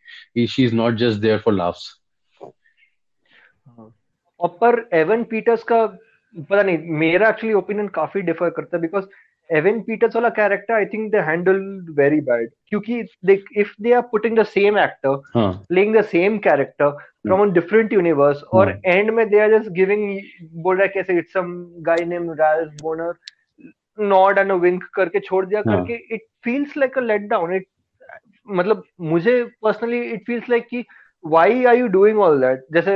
she 0.47 0.65
is 0.65 0.75
not 0.75 0.95
just 0.95 1.19
there 1.21 1.39
for 1.39 1.53
laughs 1.53 1.89
और 4.39 4.57
पर 4.61 4.87
एवन 4.93 5.23
पीटर्स 5.23 5.63
का 5.63 5.85
पता 5.85 6.61
नहीं 6.63 6.77
मेरा 6.97 7.29
एक्चुअली 7.29 7.53
ओपिनियन 7.53 7.87
काफ़ी 7.87 8.21
डिफर 8.21 8.49
करता 8.49 8.77
है 8.77 8.81
बिकॉज़ 8.81 9.05
पीटर्स 9.49 10.15
वाला 10.15 10.29
character 10.29 10.73
I 10.73 10.85
think 10.85 11.11
they 11.11 11.17
handle 11.17 11.59
very 11.97 12.19
bad 12.21 12.49
क्योंकि 12.69 13.01
they 13.25 13.41
if 13.57 13.73
they 13.81 13.93
are 13.93 14.01
putting 14.01 14.37
the 14.39 14.43
same 14.45 14.77
actor 14.77 15.21
playing 15.35 15.95
the 15.95 16.01
same 16.05 16.37
character 16.37 16.89
from 16.89 17.41
a 17.41 17.51
different 17.53 17.93
universe 17.93 18.43
और 18.53 18.79
एंड 18.85 19.11
में 19.11 19.29
दे 19.29 19.39
आर 19.39 19.57
जस्ट 19.59 19.71
गिविंग 19.71 20.19
बोल 20.63 20.75
रहा 20.75 20.83
है 20.83 20.91
कैसे 20.93 21.17
it's 21.19 21.33
some 21.33 21.53
guy 21.81 22.05
name 22.05 22.31
Ralph 22.31 22.81
Bohner 22.81 23.13
nod 23.99 24.37
and 24.37 24.51
wink 24.51 24.83
करके 24.93 25.19
छोड़ 25.19 25.45
दिया 25.45 25.63
हाँ. 25.67 25.77
करके 25.77 26.15
it 26.15 26.21
feels 26.43 26.77
like 26.77 26.97
a 26.97 27.01
let 27.01 27.21
down 27.21 27.55
it 27.55 27.67
मतलब 28.47 28.83
मुझे 29.01 29.43
पर्सनली 29.63 30.01
इट 30.01 30.25
फील्स 30.27 30.49
लाइक 30.49 30.67
कि 30.69 30.83
why 31.23 31.63
are 31.65 31.75
you 31.75 31.87
doing 31.87 32.19
all 32.19 32.39
that 32.41 32.65
जैसे 32.73 32.91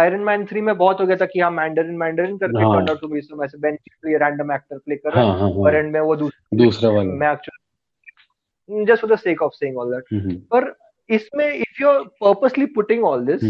आयरन 0.00 0.20
मैन 0.24 0.44
थ्री 0.46 0.60
में 0.60 0.76
बहुत 0.76 1.00
हो 1.00 1.06
गया 1.06 1.16
था 1.16 1.26
कि 1.26 1.40
हाँ 1.40 1.50
मैंडरिन 1.50 1.96
मैंडरिन 1.98 2.36
करके 2.38 2.62
turn 2.62 2.88
out 2.88 3.00
to 3.00 3.08
be 3.08 3.20
some 3.20 3.44
ऐसे 3.44 3.58
बेंच 3.58 3.78
पे 4.02 4.16
रैंडम 4.18 4.52
एक्टर 4.52 4.78
प्ले 4.78 4.96
कर 4.96 5.12
रहा 5.12 5.24
है। 5.46 5.52
और 5.54 5.76
एंड 5.76 5.92
में 5.92 6.00
वो 6.00 6.16
दूसरा 6.16 6.58
दूसरा 6.58 6.90
वाला। 6.90 7.12
मैं 7.14 7.32
actually 7.32 8.84
just 8.84 9.00
for 9.02 9.14
the 9.14 9.18
sake 9.18 9.42
of 9.42 9.52
saying 9.54 9.78
all 9.78 9.94
that 9.94 10.38
पर 10.52 10.74
इसमें 11.10 11.46
if 11.46 11.82
you 11.82 11.88
are 11.88 12.02
purposely 12.20 12.66
putting 12.74 13.04
all 13.04 13.24
this 13.26 13.44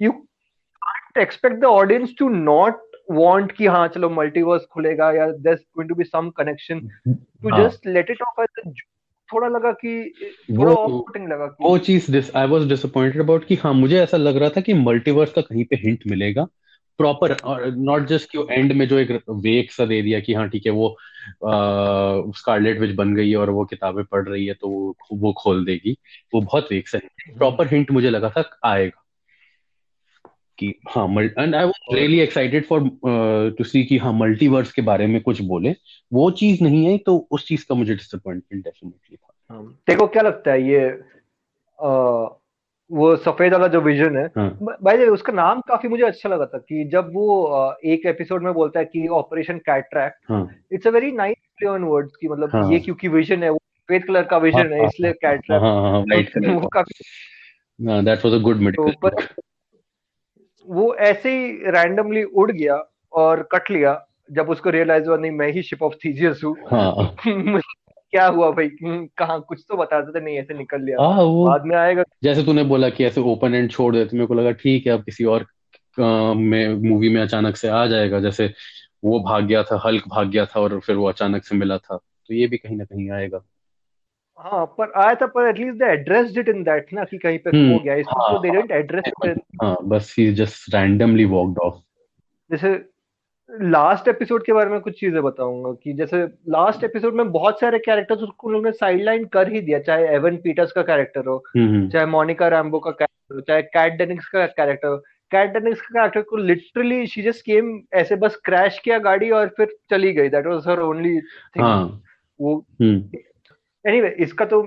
you 0.00 0.12
can't 0.12 1.18
expect 1.18 1.56
the 1.60 1.64
audience 1.64 2.14
to 2.18 2.28
not 2.28 2.82
want 3.10 3.52
कि 3.52 3.66
हाँ 3.66 3.86
चलो 3.88 4.10
मल्टीवर्स 4.10 4.66
खुलेगा 4.72 5.10
या 5.12 5.26
there 5.30 5.54
is 5.54 5.62
going 5.76 5.88
to 5.88 5.94
be 5.94 6.04
some 6.04 6.30
connection 6.36 6.80
to 7.08 7.56
just 7.56 7.86
let 7.86 8.10
it 8.10 8.22
off 8.22 8.42
as 8.42 8.82
थोड़ा 9.32 9.48
लगा 9.48 9.72
कि 9.72 10.24
थोड़ा 10.58 10.72
ऑफ़ 10.72 11.18
लगा 11.18 11.46
कि 11.46 11.64
वो 11.64 11.78
चीज़ 11.78 12.36
आई 12.36 12.46
वाज 12.48 12.68
डिसअपॉइंटेड 12.68 13.22
अबाउट 13.22 13.44
कि 13.44 13.54
हाँ 13.54 13.74
मुझे 13.74 14.00
ऐसा 14.00 14.16
लग 14.16 14.36
रहा 14.36 14.50
था 14.50 14.60
कि 14.60 14.74
मल्टीवर्स 14.74 15.32
का 15.32 15.42
कहीं 15.42 15.64
पे 15.64 15.76
हिंट 15.76 16.02
मिलेगा। 16.06 16.44
प्रॉपर 16.98 17.32
और 17.32 17.66
नॉट 17.76 18.06
जस्ट 18.06 18.30
कि 18.32 18.46
एंड 18.50 18.72
में 18.72 18.88
जो 18.88 18.98
एक 18.98 19.24
वेक 19.30 19.72
सा 19.72 19.86
दे 19.86 20.02
दिया 20.02 20.20
कि 20.20 20.34
हाँ 20.34 20.48
ठीक 20.48 20.66
है 20.66 20.72
वो 20.72 20.96
स्कारलेट 22.32 22.80
विच 22.80 22.94
बन 22.96 23.14
गई 23.14 23.30
है 23.30 23.36
और 23.36 23.50
वो 23.50 23.64
किताबें 23.64 24.04
पढ़ 24.04 24.28
रही 24.28 24.46
है 24.46 24.54
तो 24.54 24.68
वो 24.68 24.96
वो 25.12 25.32
खोल 25.32 25.64
देगी। 25.64 25.96
वो 26.34 26.40
बहुत 26.40 26.68
वेक 26.72 26.88
सा 26.88 26.98
प्रॉपर 27.38 27.68
हिंट 27.68 27.90
मुझे 27.90 28.10
लगा 28.10 28.30
था 28.30 28.50
आएगा। 28.64 29.05
कि 30.58 30.74
हाँ 30.88 31.08
and 31.22 31.54
I 31.54 31.64
was 31.64 31.72
really 31.92 32.20
excited 32.20 32.64
for 32.64 32.90
to 33.58 33.64
see 33.64 33.84
कि 33.84 33.98
हाँ 33.98 34.12
मल्टीवर्स 34.12 34.72
के 34.72 34.82
बारे 34.82 35.06
में 35.06 35.20
कुछ 35.20 35.42
बोले। 35.42 35.74
वो 36.12 36.30
चीज़ 36.30 36.64
नहीं 36.64 36.86
है 36.86 36.98
तो 36.98 37.28
उस 37.30 37.46
चीज़ 37.46 37.66
का 37.68 37.74
मुझे 37.74 37.94
डिसअपॉइंटमेंट 37.94 38.64
डेफिनेटली 38.64 39.16
था। 39.16 39.54
हाँ, 39.54 39.80
देखो 39.88 40.06
क्या 40.06 40.22
लगता 40.22 40.52
है 40.52 40.68
ये 40.68 41.00
आ, 41.82 42.28
वो 42.92 43.16
सफ़ेद 43.16 43.52
वाला 43.52 43.66
जो 43.66 43.80
विजन 43.80 44.16
है 44.16 44.26
भाई 44.62 44.96
हाँ. 44.96 45.06
उसका 45.06 45.32
नाम 45.32 45.60
काफ़ी 45.60 45.88
मुझे 45.88 46.04
अच्छा 46.04 46.28
लगा 46.28 46.46
था 46.46 46.58
कि 46.58 46.84
जब 46.84 47.10
वो 47.14 47.76
एक 47.84 48.06
एपिसोड 48.06 48.42
में 48.42 48.52
बोलता 48.52 48.80
है 48.80 48.84
कि 48.84 49.08
operation 49.08 49.58
cataract 49.58 50.48
it's 50.72 50.86
a 50.86 50.90
very 50.90 51.12
nice 51.12 51.36
play 51.58 51.68
on 51.68 51.82
words 51.82 52.16
की 52.16 52.28
मतलब 52.28 52.50
हाँ. 52.52 52.72
ये 52.72 52.78
क्योंकि 52.78 53.08
विजन 53.08 53.42
है 53.42 53.50
वो 53.50 53.58
सफ़ेद 53.58 54.04
कलर 54.04 54.22
का 54.22 54.38
विजन 54.38 54.58
हाँ, 54.58 54.66
है 54.66 54.84
इसलिए 54.84 55.12
कैटरैक्ट 55.12 56.48
वो 56.62 56.68
काफ़ी 56.68 57.04
that 58.04 58.24
was 58.24 58.34
a 58.34 58.38
good 58.38 58.56
medical 58.56 59.10
वो 60.68 60.94
ऐसे 60.94 61.30
ही 61.30 61.52
रैंडमली 61.52 62.22
उड़ 62.22 62.52
गया 62.52 62.92
और 63.12 63.48
कट 63.52 63.70
लिया 63.70 64.06
जब 64.32 64.48
उसको 64.50 64.70
रियलाइज़ 64.70 65.06
हुआ 65.06 65.16
नहीं 65.16 65.30
मैं 65.30 65.52
ही 65.52 65.62
शिप 65.62 65.82
ऑफ़ 65.82 65.94
थीजियस 65.94 66.40
हूँ। 66.44 66.56
हाँ. 66.70 67.16
क्या 68.10 68.26
हुआ 68.26 68.50
भाई? 68.50 68.68
कहा? 69.18 69.38
कुछ 69.38 69.64
तो 69.68 69.76
बता 69.76 70.00
देते 70.00 70.24
नहीं 70.24 70.38
ऐसे 70.38 70.54
निकल 70.54 70.82
लिया। 70.82 71.00
आ, 71.00 71.12
हाँ, 71.12 71.22
वो 71.22 71.46
बाद 71.46 71.64
में 71.64 71.76
आएगा। 71.76 72.02
जैसे 72.22 72.42
तूने 72.42 72.64
बोला 72.64 72.88
कि 72.88 73.04
ऐसे 73.04 73.20
ओपन 73.20 73.54
एंड 73.54 73.70
छोड़ 73.70 73.94
देते 73.94 74.16
मेरे 74.16 74.26
को 74.26 74.34
लगा 74.34 74.50
ठीक 74.50 74.86
है 74.86 74.92
अब 74.92 75.02
किसी 75.02 75.24
और 75.24 75.46
में 76.34 76.74
मूवी 76.74 77.08
में 77.08 77.22
अचानक 77.22 77.56
से 77.56 77.68
आ 77.68 77.86
जाएगा। 77.86 78.20
जैसे 78.20 78.54
वो 79.04 79.20
भाग 79.20 79.44
गया 79.44 79.62
था 79.62 79.82
हल्क 79.86 80.04
भाग 80.08 80.30
गया 80.30 80.46
था 80.46 80.60
और 80.60 80.80
फिर 80.80 80.96
वो 80.96 81.08
अचानक 81.08 81.44
से 81.44 81.56
मिला 81.56 81.78
था 81.78 81.96
तो 81.96 82.34
ये 82.34 82.46
भी 82.46 82.56
कहीं 82.56 82.76
ना 82.76 82.84
कहीं 82.84 83.10
आएगा। 83.10 83.40
हाँ 84.38 84.64
पर 84.78 84.92
आया 84.96 85.14
था 85.14 85.26
पर 85.26 85.48
at least 85.48 85.78
they 85.78 85.84
addressed 85.84 86.38
it 86.38 86.48
in 86.48 86.62
that 86.62 86.92
ना 86.92 87.04
कि 87.04 87.18
कहीं 87.18 87.38
पे 87.38 87.50
खो 87.50 87.56
हम्म, 87.56 87.78
गया 87.78 87.94
इसमें 87.94 88.22
हाँ, 88.22 88.32
तो 88.32 88.38
दे 88.38 88.50
डिडंट 88.50 88.70
एड्रेस 88.70 89.36
हाँ 89.62 89.76
बस 89.84 90.14
ही 90.18 90.32
जस्ट 90.32 90.74
रैंडमली 90.74 91.24
वॉकड 91.24 91.58
ऑफ़ 91.58 91.80
जैसे 92.50 92.74
लास्ट 93.62 94.08
एपिसोड 94.08 94.44
के 94.44 94.52
बारे 94.52 94.70
में 94.70 94.80
कुछ 94.80 94.98
चीज़ें 95.00 95.22
बताऊँगा 95.22 95.72
कि 95.72 95.92
जैसे 95.92 96.22
लास्ट 96.48 96.84
एपिसोड 96.84 97.14
में 97.14 97.30
बहुत 97.32 97.60
सारे 97.60 97.78
कैरेक्टर्स 97.78 98.22
उन 98.22 98.52
लोगों 98.52 98.64
ने 98.64 98.72
साइडलाइन 98.72 99.24
कर 99.24 99.52
ही 99.52 99.60
दिया 99.60 99.78
चाहे 99.78 100.06
एवन 100.06 100.36
पीटर्स 100.36 100.72
का 100.72 100.82
कैरेक्टर 100.82 101.26
हो 101.26 101.36
हम्म, 101.56 101.68
हम्म। 101.68 101.88
चाहे 101.88 102.06
मोनिका 102.06 102.48
रैम्बो 102.48 102.78
का 102.78 102.90
कैरेक्टर 102.90 103.34
हो 103.34 103.40
चाहे 103.40 103.62
कैट 103.62 103.92
डेनिक्स 103.92 104.28
का 104.28 104.46
कैरेक्टर 104.46 104.88
हो। 104.88 104.96
कैट 105.32 105.52
डेनिक्स 105.52 105.80
का 105.80 105.88
कैरेक्टर 105.94 106.22
को 106.22 106.36
लिटरली 106.36 107.06
शी 107.06 107.22
जस्ट 107.22 107.44
केम 107.46 107.80
ऐसे 107.94 108.16
बस 108.16 108.36
क्रैश 108.44 108.78
किया 108.78 108.98
गाड़ी 108.98 109.30
और 109.30 109.48
फिर 109.48 109.74
चली 109.90 110.12
गई 110.12 110.28
that 110.28 110.46
was 110.46 110.68
her 110.68 110.80
only 110.80 111.20
thing 111.20 111.98
वो 112.40 112.64
एनीवे 113.86 114.08
anyway, 114.08 114.22
इसका 114.22 114.44
तो 114.44 114.62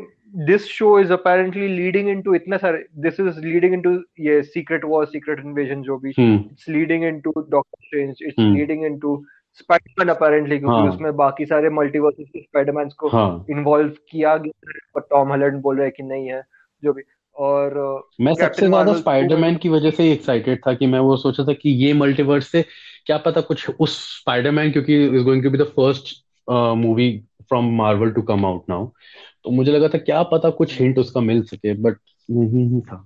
this 0.45 0.65
show 0.67 0.99
is 0.99 1.11
apparently 1.13 1.67
leading 1.67 2.09
into 2.09 2.33
इतने 2.35 2.57
सारे 2.57 2.85
दिस 2.97 3.19
इज़ 3.19 3.39
लीडिंग 3.39 3.73
इनटू 3.73 3.91
ये 4.19 4.41
सीक्रेट 4.43 4.85
वॉर 4.85 5.05
सीक्रेट 5.05 5.39
इन्वेजन 5.39 5.81
जो 5.81 5.97
भी 5.97 6.09
it's 6.09 6.69
leading 6.69 7.03
into 7.03 7.31
Doctor 7.37 7.85
Strange 7.85 8.17
it's 8.21 8.39
leading 8.39 8.85
into 8.85 9.23
Spiderman 9.53 10.09
apparently 10.09 10.57
क्योंकि 10.59 10.77
हाँ. 10.77 10.89
उसमें 10.89 11.15
बाकी 11.15 11.45
सारे 11.45 11.69
मल्टीवर्स 11.69 12.15
के 12.19 12.41
स्पाइडरमैन 12.41 12.89
को 12.97 13.09
इन्वॉल्व 13.51 13.87
हाँ. 13.87 13.95
किया 14.11 14.35
गया 14.37 14.79
पर 14.95 15.01
टॉम 15.09 15.29
हॉलैंड 15.29 15.61
बोल 15.61 15.77
रहे 15.77 15.85
हैं 15.85 15.93
कि 15.97 16.03
नहीं 16.03 16.27
है 16.27 16.43
जो 16.83 16.93
भी 16.93 17.01
और 17.35 17.73
मैं 18.21 18.33
सबसे 18.33 18.67
ज़्यादा 18.67 18.93
स्पाइडरमैन 18.93 19.55
की 19.55 19.69
वजह 19.69 19.91
से 19.91 20.11
एक्साइटेड 20.11 20.61
था 20.67 20.73
कि 20.73 20.87
मैं 20.87 20.99
वो 20.99 21.17
सोचा 21.17 21.43
था 21.43 21.53
कि 21.53 21.69
ये 21.85 21.93
मल्टीवर्स 21.93 22.47
से 22.47 22.65
क्या 23.05 23.17
पता 23.17 23.41
कुछ 23.41 23.69
उस 23.69 23.97
स्पाइडरमैन 24.19 24.71
क्योंकि 24.71 25.03
is 25.05 25.23
going 25.23 25.43
to 25.43 25.49
be 25.49 25.57
the 25.57 25.63
first 25.75 26.15
movie 26.77 27.09
from 27.49 27.75
Marvel 27.77 28.11
to 28.11 28.21
come 28.21 28.45
out 28.45 28.63
now 28.69 28.87
तो 29.43 29.51
मुझे 29.51 29.71
लगा 29.71 29.87
था 29.87 29.97
क्या 29.97 30.23
पता 30.23 30.49
कुछ 30.49 30.81
हिंट 30.81 30.97
उसका 30.97 31.21
मिल 31.21 31.41
सके 31.41 31.73
बट 31.73 31.95
नहीं 32.31 32.67
ही 32.69 32.81
था। 32.81 33.05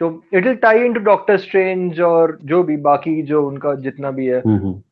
तो 0.00 0.22
it 0.34 0.44
will 0.46 0.54
tie 0.54 0.78
into 0.78 1.00
Doctor 1.00 1.36
Strange 1.36 2.00
और 2.00 2.38
जो 2.42 2.62
भी 2.62 2.76
बाकी 2.76 3.22
जो 3.22 3.48
उनका 3.48 3.74
जितना 3.74 4.10
भी 4.10 4.26
है 4.26 4.42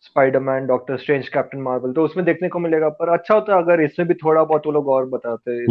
Spiderman 0.01 0.66
Doctor 0.66 0.97
Strange 0.97 1.29
Captain 1.29 1.59
Marvel 1.59 1.92
तो 1.92 2.05
उसमें 2.05 2.27
देखने 2.27 2.49
को 2.49 2.59
मिलेगा 2.59 2.88
पर 2.88 3.09
अच्छा 3.09 3.35
होता 3.35 3.59
अगर 3.59 3.81
इसमें 3.81 4.09
भी 4.09 4.14
थोड़ा 4.14 4.44
बहुत 4.44 4.66
वो 4.66 4.73
लोग 4.73 4.88
और 4.88 5.07
बताते 5.07 5.64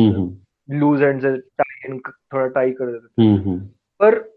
लूज 0.80 1.02
एंड 1.02 1.22
से 1.22 1.38
टाई 1.38 1.90
इन 1.90 2.00
थोड़ा 2.08 2.48
टाई 2.48 2.72
कर 2.72 2.86
देते 2.86 3.30
पर 4.00 4.34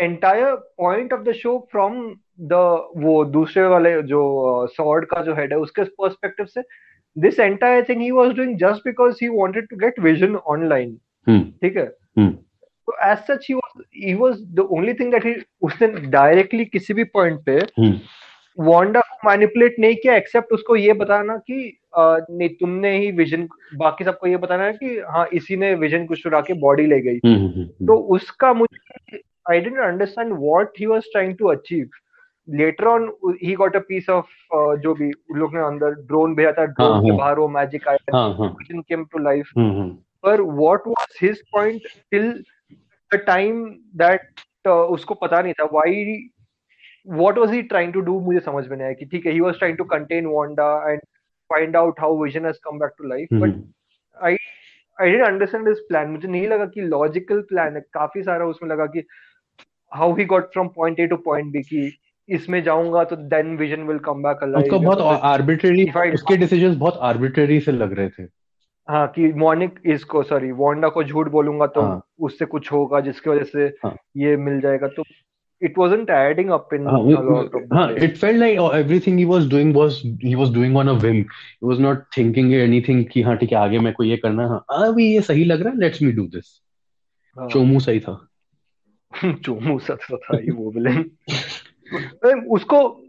entire 0.00 0.54
point 0.54 1.12
of 1.12 1.20
the 1.20 1.32
show 1.32 1.68
from 1.72 2.14
the 2.40 2.52
वो 2.96 3.24
दूसरे 3.24 3.66
वाले 3.66 4.02
जो 4.02 4.20
सॉर्ड 4.66 5.04
uh, 5.04 5.10
का 5.10 5.22
जो 5.22 5.34
हेड 5.34 5.52
है 5.52 5.58
उसके 5.58 5.82
पर्सपेक्टिव 5.82 6.46
से 6.46 6.60
this 7.24 7.38
entire 7.38 7.84
thing 7.84 8.00
he 8.00 8.10
was 8.12 8.34
doing 8.34 8.50
just 8.58 8.84
because 8.84 9.18
he 9.18 9.28
wanted 9.38 9.68
to 9.70 9.76
get 9.84 10.02
vision 10.08 10.36
online. 10.54 10.92
ठीक 11.62 11.76
है? 11.76 11.86
तो 12.88 12.92
as 13.04 13.18
such 13.30 13.46
he 13.48 13.54
was 13.54 13.82
he 14.04 14.14
was 14.14 14.36
the 14.56 14.68
only 14.72 14.94
thing 14.94 15.10
that 15.12 15.24
ही 15.26 15.34
उसने 15.62 15.88
डायरेक्टली 16.10 16.64
किसी 16.64 16.94
भी 16.94 17.04
पॉइंट 17.16 17.40
पे 17.46 17.58
वांडा 18.58 19.00
को 19.00 19.28
मैनिपुलेट 19.28 19.74
नहीं 19.78 19.94
किया 19.96 20.14
एक्सेप्ट 20.16 20.52
उसको 20.52 20.76
ये 20.76 20.92
बताना 21.02 21.36
कि 21.50 21.78
नहीं 21.96 22.48
तुमने 22.60 22.96
ही 22.98 23.10
विजन 23.18 23.48
बाकी 23.76 24.04
सबको 24.04 24.26
ये 24.26 24.36
बताना 24.36 24.64
है 24.64 24.72
कि 24.72 24.98
हाँ 25.08 25.26
इसी 25.32 25.56
ने 25.56 25.74
विजन 25.74 26.06
को 26.06 26.14
चुरा 26.14 26.40
के 26.40 26.54
बॉडी 26.60 26.86
ले 26.86 27.00
गई। 27.00 27.18
तो 27.86 27.96
उसका 28.16 28.52
मुझे 28.54 29.20
I 29.50 29.60
didn't 29.60 29.78
understand 29.78 30.32
what 30.38 30.80
he 30.80 30.86
was 30.86 31.04
trying 31.12 31.36
to 31.38 31.46
achieve 31.48 31.88
later 32.48 32.86
on 32.86 33.10
he 33.42 33.54
got 33.54 33.76
a 33.76 33.80
piece 33.88 34.08
of 34.10 34.26
जो 34.82 34.94
भी 34.94 35.10
उन 35.30 35.38
लोग 35.38 35.54
ने 35.54 35.60
अंदर 35.60 35.94
ड्रोन 36.06 36.34
भेजा 36.34 36.52
था 36.52 36.64
ड्रोन 36.64 36.92
हाँ, 36.92 37.02
के 37.02 37.08
हाँ। 37.08 37.16
बाहर 37.18 37.38
वो 37.38 37.48
मैजिक 37.48 37.88
आया 37.88 38.22
केम 38.80 39.04
टू 39.04 39.18
लाइफ 39.18 39.50
पर 39.58 40.40
what 40.42 40.86
was 40.88 41.18
his 41.22 41.42
point 41.52 41.82
till 42.10 42.32
the 43.10 43.16
time 43.26 43.64
that 44.02 44.68
उसको 44.68 45.14
पता 45.14 45.40
नहीं 45.42 45.52
था। 45.52 45.64
Why 45.72 46.16
what 47.06 47.38
was 47.38 47.52
he 47.52 47.62
trying 47.64 47.92
to 47.92 48.00
do 48.00 48.18
मुझे 48.20 48.40
समझ 48.40 48.66
में 48.68 48.76
नहीं 48.76 48.84
आया 48.86 48.94
कि 48.94 49.06
ठीक 49.06 49.26
है 49.26 49.32
he 49.32 49.40
was 49.40 49.58
trying 49.58 49.76
to 49.78 49.84
contain 49.92 50.26
Wanda 50.26 50.72
and 50.90 51.00
find 51.50 51.76
out 51.76 52.00
how 52.00 52.22
Vision 52.22 52.46
has 52.46 52.58
come 52.64 52.78
back 52.78 52.92
to 52.98 53.08
life 53.08 53.28
but 53.32 53.54
I 54.16 54.36
I 54.98 55.10
didn't 55.10 55.26
understand 55.26 55.68
this 55.68 55.78
plan 55.88 56.10
मुझे 56.10 56.28
नहीं 56.28 56.46
लगा 56.48 56.64
कि 56.66 56.80
लॉजिकल 56.80 57.40
प्लान 57.48 57.76
है। 57.76 57.80
काफ़ी 57.92 58.22
सारा 58.22 58.46
उसमें 58.46 58.70
लगा 58.70 58.86
कि 58.86 59.04
how 59.92 60.14
he 60.16 60.24
got 60.24 60.52
from 60.52 60.68
point 60.68 61.00
A 61.00 61.06
to 61.06 61.16
point 61.24 61.52
B 61.52 61.62
की 61.62 61.88
इसमें 62.28 62.62
जाऊँगा 62.62 63.04
तो 63.04 63.16
then 63.16 63.56
Vision 63.56 63.82
will 63.82 63.98
come 63.98 64.22
back 64.22 64.42
alive 64.42 64.64
उसका 64.64 64.78
बहुत 64.78 65.20
आर्बिट्रेरी 65.22 65.90
उसके 66.12 66.36
डिसीजंस 66.36 66.76
बहुत 66.76 66.98
आर्बिट्रेरी 67.02 67.60
से 67.60 67.72
लग 67.72 67.92
रहे 67.92 68.08
थे। 68.08 68.22
हाँ 68.88 69.06
कि 69.08 69.32
मॉर्निक 69.32 69.80
इसको 69.86 70.22
सॉरी 70.22 70.52
वांडा 70.52 70.88
को 70.88 71.04
झूठ 71.04 71.28
बोलूँगा 71.28 71.66
तो 71.66 71.80
हाँ. 71.80 72.02
उससे 72.20 72.44
कुछ 72.44 72.72
होगा 72.72 73.00
जिसकी 73.00 73.30
वजह 73.30 73.44
से 73.44 73.64
हाँ. 73.84 73.96
ये 74.16 74.36
मिल 74.36 74.60
जाएगा। 74.60 74.88
तो 74.88 75.04
it 75.62 75.78
wasn't 75.78 76.10
adding 76.10 76.50
up 76.54 76.72
in 76.72 76.84
uh, 76.86 77.86
it 78.06 78.16
felt 78.18 78.36
like 78.36 78.58
oh, 78.58 78.68
everything 78.68 79.16
he 79.18 79.24
was 79.24 79.46
doing 79.54 79.72
was 79.72 79.96
he 80.20 80.34
was 80.36 80.50
doing 80.50 80.76
on 80.76 80.88
a 80.88 80.94
whim. 80.94 81.16
He 81.60 81.66
was 81.66 81.80
not 81.80 82.04
thinking 82.16 82.52
anything 82.54 83.02
कि 83.12 83.22
हाँ 83.22 83.36
ठीक 83.36 83.52
है 83.52 83.58
आगे 83.58 83.78
मैं 83.78 83.92
को 83.92 84.04
ये 84.04 84.16
करना 84.16 84.42
है। 84.42 84.48
हाँ 84.48 84.64
अभी 84.70 85.06
ये 85.14 85.20
सही 85.20 85.44
लग 85.44 85.62
रहा 85.62 85.72
है 85.72 85.80
लेट्स 85.80 86.02
मी 86.02 86.12
डू 86.12 86.26
दिस 86.26 86.52
चोमू 87.52 87.80
सही 87.80 88.00
था। 88.00 88.14
चोमू 89.44 89.78
सच 89.78 90.06
था 90.12 90.38
ये 90.38 90.52
वो 90.52 90.70
विलेन 90.70 91.10
उसको 92.48 93.04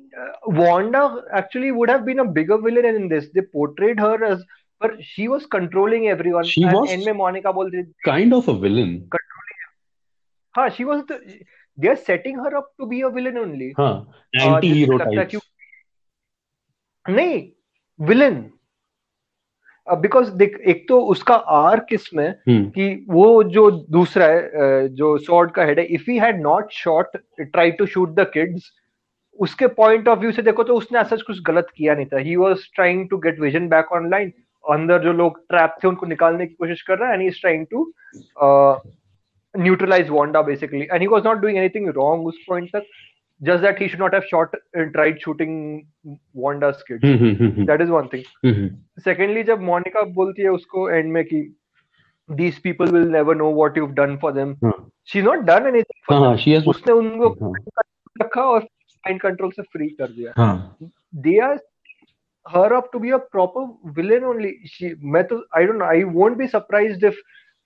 Wanda 0.47 1.23
actually 1.33 1.71
would 1.71 1.89
have 1.89 2.05
been 2.05 2.19
a 2.19 2.25
bigger 2.25 2.57
villain 2.57 2.95
in 2.95 3.07
this. 3.07 3.29
They 3.33 3.41
portrayed 3.41 3.99
her 3.99 4.23
as, 4.25 4.43
but 4.79 4.91
she 5.01 5.27
was 5.27 5.45
controlling 5.45 6.07
everyone. 6.07 6.43
She 6.43 6.63
and 6.63 6.73
was. 6.73 6.89
end 6.89 7.05
में 7.05 7.13
मोनिका 7.13 7.51
बोलती 7.51 7.85
kind 8.05 8.33
of 8.33 8.47
a 8.47 8.53
villain. 8.53 9.07
Controlling. 9.09 9.29
हाँ, 10.57 10.69
was 10.85 11.05
the 11.05 11.19
they 11.77 11.87
are 11.87 11.95
setting 11.95 12.35
her 12.35 12.57
up 12.57 12.65
to 12.79 12.85
be 12.87 13.01
a 13.01 13.09
villain 13.09 13.37
only 13.37 13.73
हाँ 13.79 14.11
anti 14.35 14.67
hero 14.67 14.97
type 14.97 15.41
नहीं 17.09 17.51
villain 18.07 18.51
because 19.95 20.31
देख 20.31 20.59
एक 20.67 20.85
तो 20.89 21.01
उसका 21.01 21.35
are 21.35 21.79
किसमें 21.79 22.27
hmm. 22.27 22.71
कि 22.71 23.05
वो 23.09 23.43
जो 23.43 23.71
दूसरा 23.71 24.25
है 24.25 24.87
जो 24.89 25.17
शॉर्ट 25.17 25.51
का 25.51 25.63
हेड 25.63 25.79
है 25.79 25.85
if 25.85 26.11
he 26.11 26.17
had 26.17 26.41
not 26.41 26.71
shot 26.71 27.17
try 27.41 27.71
to 27.71 27.85
shoot 27.85 28.09
the 28.09 28.29
kids 28.33 28.71
उसके 29.39 29.67
पॉइंट 29.67 30.07
ऑफ़ 30.07 30.19
व्यू 30.19 30.31
से 30.31 30.41
देखो 30.41 30.63
तो 30.63 30.75
उसने 30.75 30.99
ऐसा 30.99 31.15
कुछ 31.15 31.41
गलत 31.41 31.67
किया 31.75 31.95
नहीं 31.95 32.05
था 32.05 32.17
he 32.17 32.35
was 32.35 32.59
trying 32.75 33.09
to 33.09 33.17
get 33.17 33.39
Vision 33.39 33.67
back 33.67 33.91
online 33.91 34.33
अंदर 34.69 35.03
जो 35.03 35.13
लोग 35.13 35.39
ट्रैप 35.39 35.75
थे 35.83 35.87
उनको 35.87 36.05
निकालने 36.05 36.47
की 36.47 36.53
कोशिश 36.53 36.81
कर 36.81 36.97
रहा 36.97 37.09
है 37.09 37.13
and 37.13 37.21
he 37.21 37.27
is 37.27 37.41
trying 37.41 37.65
to 37.71 37.93
neutralise 39.57 40.09
Wanda 40.09 40.45
basically 40.45 40.81
and 40.81 41.01
he 41.01 41.07
was 41.07 41.25
not 41.25 41.37
doing 41.37 41.55
anything 41.55 41.89
wrong 41.89 42.27
उस 42.27 42.45
पॉइंट 42.49 42.69
तक. 42.75 42.83
Just 43.40 43.62
that 43.62 43.78
he 43.78 43.88
should 43.88 43.98
not 43.98 44.14
have 44.14 44.24
shot 44.24 44.54
and 44.74 44.92
tried 44.94 45.20
shooting 45.20 45.86
Wanda's 46.32 46.82
kid. 46.88 47.00
that 47.66 47.80
is 47.80 47.90
one 47.90 48.08
thing. 48.08 48.24
Secondly, 48.98 49.42
जब 49.44 49.60
मोनिका 49.60 50.02
बोलती 50.14 50.42
है 50.42 50.48
उसको 50.50 50.90
end 50.98 51.12
में 51.12 51.24
कि 51.24 51.40
these 52.28 52.58
people 52.58 52.86
will 52.86 53.04
never 53.16 53.34
know 53.34 53.50
what 53.50 53.76
you've 53.76 53.94
done 53.94 54.18
for 54.18 54.32
them. 54.32 54.56
She's 55.04 55.24
not 55.24 55.44
done 55.46 55.66
anything 55.66 56.00
for 56.06 56.20
them. 56.20 56.36
She 56.38 56.52
has 56.52 56.64
उसने 56.64 56.92
उनको 56.92 57.52
रखा 58.22 58.42
और 58.54 58.66
mind 59.08 59.20
control 59.20 59.52
से 59.58 59.62
free 59.76 59.90
कर 60.00 60.08
दिया. 60.16 60.32
They 61.26 61.38
are 61.40 61.58
her 62.46 62.72
up 62.74 62.90
to 62.92 62.98
be 62.98 63.10
a 63.10 63.18
proper 63.18 63.66
villain 63.98 64.24
only. 64.24 64.54
She, 64.64 64.94
मैं 65.02 65.26
तो 65.28 65.42
I 65.52 65.66
don't 65.66 65.78
know. 65.78 65.86
I 65.86 66.04
won't 66.04 66.38
be 66.38 66.48
surprised 66.48 67.02
if 67.02 67.14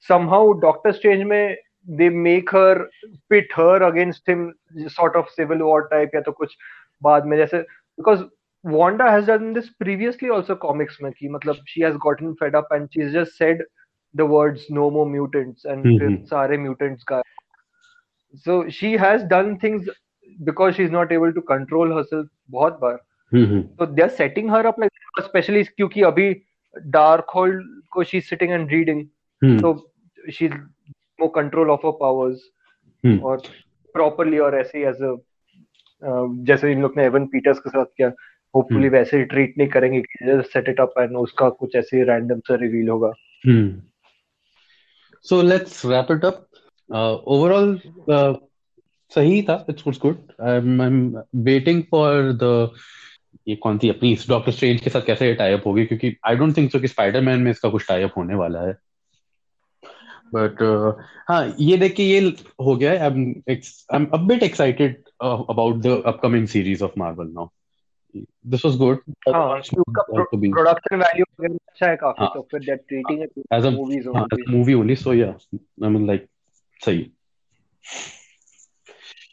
somehow 0.00 0.42
Doctor 0.66 0.92
Strange 0.92 1.24
में 1.24 1.56
they 1.88 2.08
make 2.08 2.50
her 2.50 2.88
pit 3.30 3.46
her 3.54 3.82
against 3.82 4.28
him 4.28 4.54
sort 4.88 5.16
of 5.16 5.30
civil 5.36 5.58
war 5.58 5.88
type 5.92 6.14
या 6.14 6.20
तो 6.20 6.32
कुछ 6.32 6.56
बाद 7.02 7.26
में 7.26 7.36
जैसे 7.36 7.64
because 8.00 8.24
Wanda 8.64 9.08
has 9.10 9.26
done 9.26 9.52
this 9.52 9.70
previously 9.80 10.30
also 10.30 10.54
comics 10.56 10.96
में 11.02 11.12
कि 11.12 11.28
मतलब 11.28 11.56
she 11.66 11.80
has 11.80 11.96
gotten 11.96 12.34
fed 12.36 12.54
up 12.54 12.66
and 12.70 12.88
she's 12.92 13.12
just 13.12 13.36
said 13.36 13.62
the 14.14 14.26
words 14.26 14.64
no 14.68 14.90
more 14.90 15.06
mutants 15.06 15.64
and 15.64 15.84
mm-hmm. 15.84 16.24
सारे 16.24 16.58
mutants 16.58 17.04
का 17.04 17.22
so 18.44 18.68
she 18.68 18.92
has 18.92 19.24
done 19.24 19.58
things 19.58 19.88
because 20.44 20.74
she's 20.74 20.90
not 20.90 21.12
able 21.12 21.32
to 21.32 21.42
control 21.42 21.94
herself 21.98 22.26
बहुत 22.50 22.80
बार 22.80 22.98
mm-hmm. 23.34 23.62
so 23.78 23.86
they're 23.86 24.14
setting 24.16 24.48
her 24.48 24.66
up 24.66 24.78
like 24.78 25.04
especially 25.18 25.64
क्योंकि 25.64 26.02
अभी 26.02 26.42
dark 26.90 27.34
hole 27.36 27.60
को 27.96 28.04
she's 28.04 28.28
sitting 28.28 28.52
and 28.52 28.70
reading 28.70 29.08
mm-hmm. 29.44 29.60
so 29.60 29.86
she's 30.30 30.52
more 31.23 31.43
control 31.43 31.69
of 31.69 31.79
her 31.85 31.93
powers 32.01 32.37
hmm. 33.05 33.21
और 33.21 33.41
properly 33.99 34.41
और 34.41 34.55
ऐसे 34.55 34.77
ही 34.77 34.83
as 34.83 34.95
a 34.95 35.15
जैसे 36.43 36.71
इन 36.71 36.81
लोग 36.81 36.93
ने 36.97 37.05
एवन 37.05 37.25
पीटर्स 37.25 37.59
के 37.59 37.69
साथ 37.69 37.85
किया 37.85 38.11
होपफुली 38.55 38.83
hmm. 38.83 38.91
वैसे 38.91 39.17
ही 39.17 39.23
ट्रीट 39.23 39.57
नहीं 39.57 39.67
करेंगे 39.67 40.01
कि 40.01 40.17
सेट 40.23 40.69
इट 40.69 40.79
अप 40.79 40.93
एंड 40.99 41.17
उसका 41.17 41.49
कुछ 41.49 41.75
ऐसे 41.75 41.97
ही 41.97 42.03
रैंडम 42.03 42.39
सा 42.39 42.55
रिवील 42.55 42.89
होगा। 42.89 43.11
So 45.21 45.41
let's 45.41 45.85
wrap 45.85 46.07
it 46.11 46.25
up 46.25 46.47
overall 47.27 47.79
सही 49.09 49.41
था 49.41 49.65
it's 49.69 49.83
good 49.83 49.93
good 49.93 50.17
I 50.41 50.57
am 50.57 51.17
waiting 51.35 51.83
for 51.91 52.13
the 52.43 52.69
ये 53.47 53.55
कौन 53.55 53.77
सी 53.77 53.89
अपनी 53.89 54.17
डॉक्टर 54.29 54.51
स्ट्रेंज 54.51 54.81
के 54.81 54.89
साथ 54.89 55.01
कैसे 55.01 55.33
टाई 55.33 55.53
अप 55.53 55.67
होगी? 55.67 55.85
क्योंकि 55.85 56.17
आई 56.25 56.35
डोंट 56.35 56.57
थिंक 56.57 56.71
सो 56.71 56.79
कि 56.79 56.87
स्पाइडरमैन 56.87 57.39
में 57.39 57.51
इसका 57.51 57.69
कुछ 57.69 57.87
टाई 57.87 58.03
अप 58.03 58.11
होने 58.17 58.35
वाला 58.35 58.61
है। 58.61 58.77
बट 60.33 60.61
uh, 60.61 61.03
हाँ 61.27 61.55
ये 61.59 61.77
देख 61.77 61.95
के 61.95 62.03
ये 62.03 62.19
हो 62.61 62.75
गया 62.75 62.91
है। 62.91 62.99
I 62.99 63.55
am 63.95 64.05
a 64.05 64.17
bit 64.17 64.43
excited 64.43 65.03
about 65.23 65.75
the 65.75 66.01
upcoming 66.05 66.47
series 66.47 66.83
of 66.83 66.91
Marvel 66.97 67.27
now 67.27 67.47
this 68.47 68.65
was 68.65 68.75
good 68.77 68.99
production 69.29 70.95
value 70.95 71.25
अच्छा 71.45 71.89
है 71.89 71.95
काफ़ी 71.95 72.25
तो 72.33 72.47
फिर 72.51 72.75
treating 72.75 73.23
it 73.23 73.31
as 73.53 73.65
a 73.65 73.69
movies 73.69 74.07
only 74.07 74.43
movie 74.49 74.73
only 74.73 74.95
so 74.95 75.13
या 75.13 75.27
आई 75.83 75.89
मीन 75.89 76.07
लाइक 76.07 76.27
सही। 76.85 77.11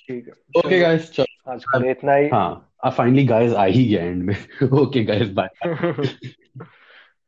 ठीक 0.09 0.29
है। 0.29 0.35
ओके 0.59 0.79
गाइस 0.81 1.11
चलो। 1.13 1.53
आज 1.53 1.65
का 1.65 1.91
इतना 1.91 2.15
ही। 2.15 2.29
हाँ 2.29 2.67
फाइनली 2.87 3.25
गाइस 3.27 3.53
आ 3.53 3.65
ही 3.65 3.85
गया 3.85 4.05
एंड 4.05 4.23
में। 4.23 4.37
ओके 4.83 5.05
गाइस 5.05 5.29
बाय 5.31 5.49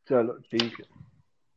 चलो 0.08 0.32
ठीक 0.50 0.62
है। 0.62 0.84